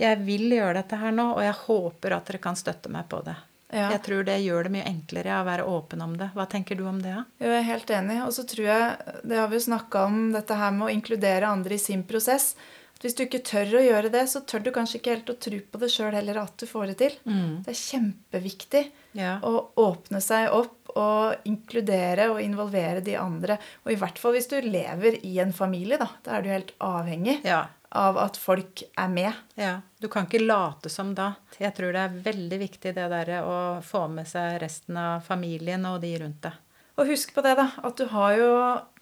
Jeg 0.01 0.23
vil 0.25 0.49
gjøre 0.55 0.81
dette 0.81 0.97
her 0.97 1.13
nå, 1.13 1.33
og 1.37 1.45
jeg 1.45 1.57
håper 1.67 2.17
at 2.17 2.29
dere 2.31 2.41
kan 2.43 2.57
støtte 2.57 2.93
meg 2.93 3.09
på 3.11 3.21
det. 3.27 3.37
Ja. 3.71 3.87
Jeg 3.93 4.03
tror 4.03 4.25
det 4.27 4.41
gjør 4.43 4.67
det 4.67 4.73
mye 4.75 4.89
enklere 4.89 5.37
å 5.39 5.47
være 5.47 5.67
åpen 5.71 6.01
om 6.03 6.17
det. 6.19 6.33
Hva 6.35 6.47
tenker 6.51 6.79
du 6.79 6.83
om 6.91 6.99
det? 7.05 7.15
Jeg 7.39 7.53
er 7.61 7.67
helt 7.69 7.93
enig. 7.95 8.19
Og 8.25 8.33
så 8.35 8.43
tror 8.49 8.67
jeg, 8.67 9.15
det 9.23 9.39
har 9.39 9.51
vi 9.51 9.61
jo 9.61 9.67
snakka 9.69 10.05
om, 10.09 10.19
dette 10.35 10.57
her 10.59 10.75
med 10.75 10.89
å 10.89 10.93
inkludere 10.95 11.53
andre 11.53 11.77
i 11.77 11.83
sin 11.83 12.03
prosess. 12.09 12.55
Hvis 13.01 13.17
du 13.17 13.23
ikke 13.25 13.41
tør 13.47 13.79
å 13.79 13.83
gjøre 13.85 14.11
det, 14.13 14.27
så 14.29 14.43
tør 14.45 14.65
du 14.67 14.71
kanskje 14.75 14.99
ikke 14.99 15.15
helt 15.15 15.33
å 15.33 15.39
tro 15.41 15.57
på 15.73 15.81
det 15.81 15.89
sjøl 15.93 16.13
heller 16.13 16.43
at 16.43 16.53
du 16.61 16.67
får 16.69 16.91
det 16.91 16.97
til. 17.01 17.17
Mm. 17.25 17.63
Det 17.65 17.73
er 17.73 17.81
kjempeviktig 17.81 18.83
ja. 19.17 19.39
å 19.41 19.71
åpne 19.81 20.21
seg 20.25 20.53
opp 20.53 20.93
og 21.01 21.49
inkludere 21.49 22.29
og 22.35 22.43
involvere 22.45 23.01
de 23.05 23.17
andre. 23.17 23.57
Og 23.87 23.95
i 23.95 23.99
hvert 24.01 24.21
fall 24.21 24.37
hvis 24.37 24.51
du 24.51 24.59
lever 24.67 25.17
i 25.27 25.39
en 25.41 25.55
familie, 25.57 25.97
da. 26.01 26.11
Da 26.27 26.37
er 26.37 26.45
du 26.45 26.51
helt 26.53 26.75
avhengig 26.85 27.39
ja. 27.47 27.63
av 27.97 28.21
at 28.21 28.37
folk 28.41 28.85
er 28.93 29.13
med. 29.13 29.33
Ja. 29.57 29.79
Du 29.97 30.11
kan 30.13 30.29
ikke 30.29 30.43
late 30.45 30.93
som 30.93 31.15
da. 31.17 31.33
Jeg 31.57 31.73
tror 31.79 31.97
det 31.97 32.05
er 32.05 32.23
veldig 32.29 32.63
viktig 32.67 32.95
det 32.97 33.11
derre 33.15 33.43
å 33.47 33.59
få 33.87 34.07
med 34.13 34.29
seg 34.29 34.61
resten 34.61 35.01
av 35.01 35.25
familien 35.25 35.89
og 35.89 36.03
de 36.05 36.15
rundt 36.21 36.43
deg. 36.51 36.61
Og 37.01 37.09
husk 37.09 37.33
på 37.33 37.45
det, 37.47 37.57
da. 37.57 37.71
At 37.81 37.97
du 37.97 38.11
har 38.13 38.37
jo 38.37 38.55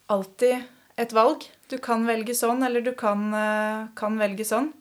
alltid 0.07 0.69
et 0.99 1.15
valg. 1.15 1.49
Du 1.69 1.77
kan 1.85 2.07
velge 2.09 2.35
sånn, 2.35 2.63
eller 2.65 2.85
du 2.85 2.95
kan, 2.97 3.29
eh, 3.35 3.89
kan 3.95 4.19
velge 4.19 4.45
sånn. 4.49 4.73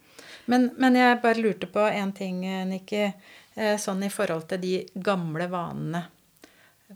Men, 0.48 0.70
men, 0.80 0.96
jeg 0.96 1.22
bare 1.22 1.44
lurte 1.44 1.68
på 1.68 1.84
en 1.84 2.14
ting, 2.16 2.40
Nikki. 2.70 3.10
Eh, 3.58 3.76
sånn 3.82 4.06
i 4.06 4.12
forhold 4.14 4.48
til 4.52 4.62
de 4.62 4.74
gamle 5.04 5.50
vanene. 5.52 6.06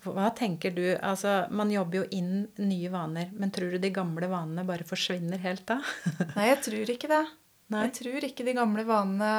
Hva 0.06 0.30
tenker 0.36 0.72
du? 0.72 0.86
Altså, 1.04 1.50
Man 1.52 1.72
jobber 1.74 2.02
jo 2.02 2.06
inn 2.16 2.48
nye 2.64 2.92
vaner, 2.94 3.32
men 3.34 3.52
tror 3.52 3.74
du 3.74 3.80
de 3.82 3.92
gamle 3.92 4.30
vanene 4.32 4.64
bare 4.68 4.88
forsvinner 4.88 5.42
helt 5.44 5.66
da? 5.68 5.82
Nei, 6.38 6.48
jeg 6.54 6.62
tror 6.70 6.94
ikke 6.96 7.10
det. 7.12 7.26
Nei. 7.72 7.84
Jeg 7.88 7.96
tror 7.98 8.28
ikke 8.28 8.46
de 8.48 8.56
gamle 8.56 8.86
vanene 8.88 9.34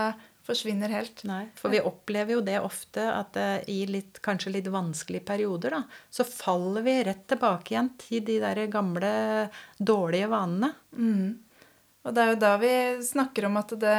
forsvinner 0.47 0.93
helt. 0.93 1.23
Nei, 1.29 1.47
For 1.59 1.73
vi 1.73 1.81
opplever 1.83 2.37
jo 2.37 2.43
det 2.45 2.59
ofte 2.63 3.05
at 3.13 3.39
uh, 3.39 3.59
i 3.71 3.85
litt, 3.91 4.21
kanskje 4.25 4.55
litt 4.57 4.71
vanskelige 4.73 5.27
perioder, 5.29 5.77
da, 5.77 5.83
så 6.11 6.27
faller 6.27 6.85
vi 6.87 6.99
rett 7.07 7.25
tilbake 7.31 7.75
igjen 7.75 7.93
til 8.01 8.25
de 8.27 8.39
der 8.43 8.65
gamle, 8.73 9.13
dårlige 9.79 10.31
vanene. 10.33 10.73
Mm. 10.97 11.31
Og 12.03 12.15
det 12.17 12.23
er 12.23 12.33
jo 12.33 12.41
da 12.43 12.57
vi 12.59 12.75
snakker 13.07 13.47
om 13.47 13.61
at 13.61 13.77
det 13.79 13.97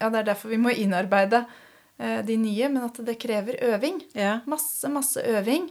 Ja, 0.00 0.08
det 0.08 0.22
er 0.22 0.28
derfor 0.32 0.52
vi 0.52 0.60
må 0.62 0.72
innarbeide 0.72 1.44
uh, 1.44 2.20
de 2.24 2.40
nye, 2.40 2.72
men 2.72 2.88
at 2.88 3.00
det 3.04 3.20
krever 3.20 3.60
øving. 3.72 4.00
Ja. 4.16 4.40
Masse, 4.48 4.88
masse 4.92 5.20
øving. 5.20 5.68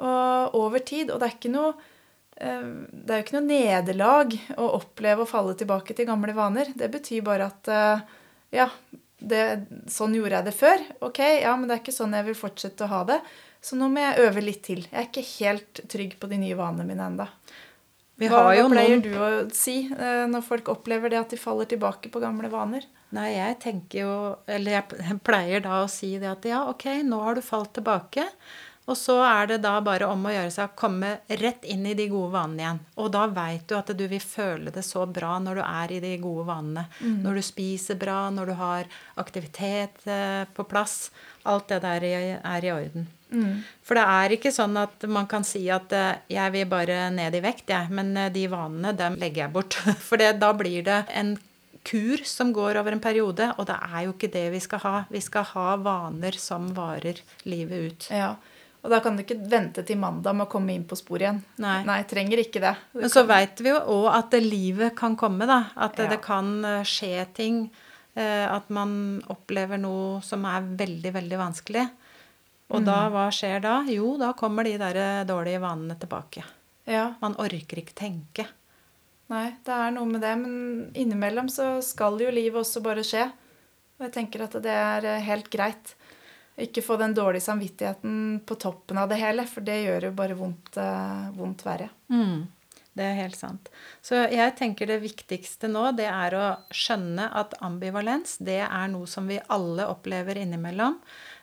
Og 0.00 0.54
over 0.56 0.80
tid. 0.80 1.10
Og 1.12 1.20
det 1.20 1.26
er 1.28 1.34
ikke 1.36 1.52
noe 1.52 1.74
eh, 2.40 2.68
det 2.88 3.12
er 3.12 3.18
jo 3.18 3.24
ikke 3.26 3.34
noe 3.36 3.48
nederlag 3.50 4.36
å 4.56 4.70
oppleve 4.78 5.26
å 5.26 5.28
falle 5.28 5.52
tilbake 5.60 5.92
til 5.92 6.08
gamle 6.08 6.32
vaner. 6.32 6.70
Det 6.72 6.88
betyr 6.88 7.26
bare 7.26 7.50
at 7.50 7.68
eh, 7.68 8.16
ja, 8.56 8.70
det, 9.20 9.44
sånn 9.92 10.16
gjorde 10.16 10.38
jeg 10.38 10.48
det 10.48 10.56
før. 10.56 10.84
Ok, 11.06 11.20
ja, 11.42 11.54
men 11.56 11.68
det 11.68 11.76
er 11.76 11.82
ikke 11.84 11.96
sånn 11.96 12.16
jeg 12.16 12.28
vil 12.30 12.38
fortsette 12.38 12.86
å 12.86 12.92
ha 12.92 13.00
det. 13.12 13.20
Så 13.60 13.76
nå 13.76 13.90
må 13.92 14.02
jeg 14.02 14.24
øve 14.24 14.44
litt 14.44 14.62
til. 14.64 14.86
Jeg 14.88 14.96
er 14.96 15.08
ikke 15.08 15.26
helt 15.34 15.82
trygg 15.92 16.16
på 16.20 16.30
de 16.30 16.38
nye 16.40 16.56
vanene 16.56 16.86
mine 16.88 17.10
ennå. 17.12 17.26
Hva, 18.20 18.40
hva 18.52 18.64
pleier 18.68 18.98
noen... 18.98 19.04
du 19.04 19.12
å 19.16 19.28
si 19.56 19.86
eh, 19.88 20.24
når 20.28 20.42
folk 20.44 20.68
opplever 20.72 21.12
det 21.12 21.20
at 21.20 21.30
de 21.32 21.38
faller 21.40 21.68
tilbake 21.68 22.10
på 22.12 22.20
gamle 22.20 22.50
vaner? 22.52 22.84
Nei, 23.16 23.30
jeg 23.32 23.56
tenker 23.62 24.02
jo 24.04 24.16
Eller 24.46 24.76
jeg 24.76 25.16
pleier 25.26 25.64
da 25.64 25.80
å 25.82 25.88
si 25.90 26.12
det 26.20 26.28
at 26.28 26.44
ja, 26.46 26.60
ok, 26.70 27.00
nå 27.06 27.22
har 27.24 27.38
du 27.38 27.42
falt 27.44 27.72
tilbake. 27.78 28.26
Og 28.90 28.98
så 28.98 29.20
er 29.22 29.52
det 29.52 29.60
da 29.62 29.76
bare 29.86 30.08
om 30.10 30.24
å 30.26 30.32
gjøre 30.34 30.50
seg 30.50 30.72
å 30.72 30.78
komme 30.78 31.12
rett 31.40 31.62
inn 31.70 31.84
i 31.86 31.94
de 31.94 32.08
gode 32.10 32.32
vanene 32.34 32.64
igjen. 32.64 32.80
Og 32.98 33.12
da 33.14 33.26
veit 33.30 33.68
du 33.70 33.76
at 33.78 33.92
du 33.94 34.02
vil 34.10 34.22
føle 34.22 34.72
det 34.74 34.82
så 34.86 35.04
bra 35.06 35.36
når 35.42 35.60
du 35.60 35.64
er 35.66 35.94
i 35.94 36.00
de 36.02 36.16
gode 36.22 36.48
vanene. 36.48 36.88
Mm. 36.98 37.20
Når 37.22 37.38
du 37.38 37.44
spiser 37.46 38.00
bra, 38.00 38.24
når 38.34 38.50
du 38.50 38.56
har 38.58 38.90
aktivitet 39.22 40.02
eh, 40.10 40.42
på 40.56 40.66
plass. 40.66 41.12
Alt 41.48 41.70
det 41.70 41.80
der 41.86 42.04
er 42.04 42.66
i 42.66 42.72
orden. 42.74 43.06
Mm. 43.30 43.62
For 43.86 43.94
det 43.94 44.06
er 44.10 44.34
ikke 44.34 44.50
sånn 44.52 44.74
at 44.80 45.06
man 45.06 45.28
kan 45.30 45.46
si 45.46 45.62
at 45.70 45.94
eh, 45.94 46.24
jeg 46.34 46.54
vil 46.56 46.66
bare 46.70 47.06
ned 47.14 47.38
i 47.38 47.44
vekt, 47.44 47.70
jeg. 47.70 47.94
Men 47.94 48.10
eh, 48.18 48.32
de 48.34 48.48
vanene, 48.50 48.96
dem 48.98 49.20
legger 49.22 49.46
jeg 49.46 49.54
bort. 49.54 49.78
For 50.08 50.18
det, 50.20 50.34
da 50.42 50.50
blir 50.56 50.82
det 50.88 51.04
en 51.14 51.36
kur 51.86 52.20
som 52.28 52.50
går 52.52 52.76
over 52.76 52.92
en 52.92 53.00
periode, 53.00 53.52
og 53.56 53.66
det 53.70 53.78
er 53.78 54.04
jo 54.04 54.12
ikke 54.12 54.32
det 54.34 54.46
vi 54.52 54.60
skal 54.60 54.82
ha. 54.82 54.96
Vi 55.08 55.22
skal 55.24 55.46
ha 55.54 55.68
vaner 55.80 56.36
som 56.36 56.68
varer 56.76 57.22
livet 57.48 57.86
ut. 57.86 58.08
Ja, 58.12 58.34
og 58.80 58.88
da 58.88 59.00
kan 59.04 59.16
du 59.16 59.22
ikke 59.22 59.36
vente 59.50 59.82
til 59.84 59.98
mandag 60.00 60.36
med 60.36 60.46
å 60.46 60.50
komme 60.50 60.72
inn 60.72 60.86
på 60.88 60.96
sporet 60.96 61.26
igjen. 61.26 61.40
Nei. 61.60 61.80
Nei, 61.84 61.98
trenger 62.08 62.40
ikke 62.40 62.62
det. 62.64 62.72
Du 62.94 63.02
Men 63.02 63.12
så 63.12 63.26
veit 63.28 63.60
vi 63.60 63.68
jo 63.74 63.80
òg 63.92 64.06
at 64.14 64.36
livet 64.40 64.96
kan 64.96 65.18
komme, 65.20 65.48
da. 65.48 65.66
At 65.76 66.00
ja. 66.00 66.08
det 66.08 66.22
kan 66.24 66.52
eh, 66.64 66.86
skje 66.88 67.26
ting. 67.36 67.66
Eh, 68.16 68.46
at 68.48 68.72
man 68.72 69.20
opplever 69.30 69.80
noe 69.80 70.22
som 70.24 70.46
er 70.48 70.64
veldig, 70.80 71.12
veldig 71.18 71.42
vanskelig. 71.42 71.84
Og 72.70 72.80
mm. 72.80 72.88
da, 72.88 72.96
hva 73.12 73.26
skjer 73.34 73.60
da? 73.66 73.76
Jo, 73.92 74.14
da 74.20 74.32
kommer 74.38 74.64
de 74.64 74.78
der 74.80 75.02
eh, 75.02 75.26
dårlige 75.28 75.60
vanene 75.60 75.98
tilbake. 76.00 76.46
Ja. 76.88 77.10
Man 77.20 77.36
orker 77.42 77.84
ikke 77.84 77.98
tenke. 78.00 78.48
Nei, 79.30 79.50
det 79.66 79.76
er 79.76 79.92
noe 79.92 80.08
med 80.08 80.24
det. 80.24 80.32
Men 80.40 80.56
innimellom 80.96 81.52
så 81.52 81.76
skal 81.84 82.16
jo 82.22 82.32
livet 82.32 82.64
også 82.64 82.80
bare 82.86 83.04
skje. 83.04 83.28
Og 84.00 84.08
jeg 84.08 84.16
tenker 84.16 84.48
at 84.48 84.56
det 84.64 84.72
er 84.72 85.10
helt 85.28 85.52
greit. 85.52 85.98
Ikke 86.60 86.84
få 86.84 86.98
den 87.00 87.14
dårlige 87.16 87.46
samvittigheten 87.46 88.40
på 88.46 88.56
toppen 88.60 88.98
av 88.98 89.08
det 89.08 89.20
hele, 89.20 89.46
for 89.48 89.64
det 89.64 89.82
gjør 89.84 90.10
jo 90.10 90.16
bare 90.16 90.36
vondt, 90.36 90.74
uh, 90.76 91.30
vondt 91.36 91.64
verre. 91.64 91.88
Mm, 92.12 92.42
det 92.98 93.06
er 93.06 93.20
helt 93.22 93.38
sant. 93.38 93.70
Så 94.02 94.26
jeg 94.28 94.56
tenker 94.58 94.90
det 94.90 95.00
viktigste 95.04 95.70
nå, 95.70 95.86
det 95.96 96.10
er 96.10 96.36
å 96.36 96.46
skjønne 96.74 97.30
at 97.40 97.56
ambivalens, 97.64 98.36
det 98.44 98.60
er 98.66 98.90
noe 98.92 99.08
som 99.08 99.30
vi 99.30 99.40
alle 99.48 99.88
opplever 99.88 100.42
innimellom. 100.42 100.98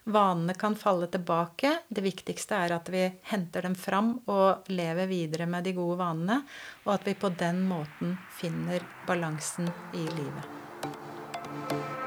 Vanene 0.08 0.54
kan 0.56 0.76
falle 0.80 1.10
tilbake. 1.12 1.74
Det 1.89 2.04
viktigste 2.06 2.56
er 2.56 2.78
at 2.78 2.88
vi 2.93 3.04
henter 3.32 3.67
dem 3.67 3.76
fram 3.76 4.13
og 4.32 4.70
lever 4.72 5.10
videre 5.10 5.50
med 5.50 5.67
de 5.67 5.76
gode 5.76 6.00
vanene, 6.00 6.41
og 6.86 6.96
at 6.96 7.10
vi 7.10 7.17
på 7.20 7.34
den 7.36 7.65
måten 7.67 8.15
finner 8.39 8.86
balansen 9.08 9.67
i 9.96 10.08
livet. 10.08 12.07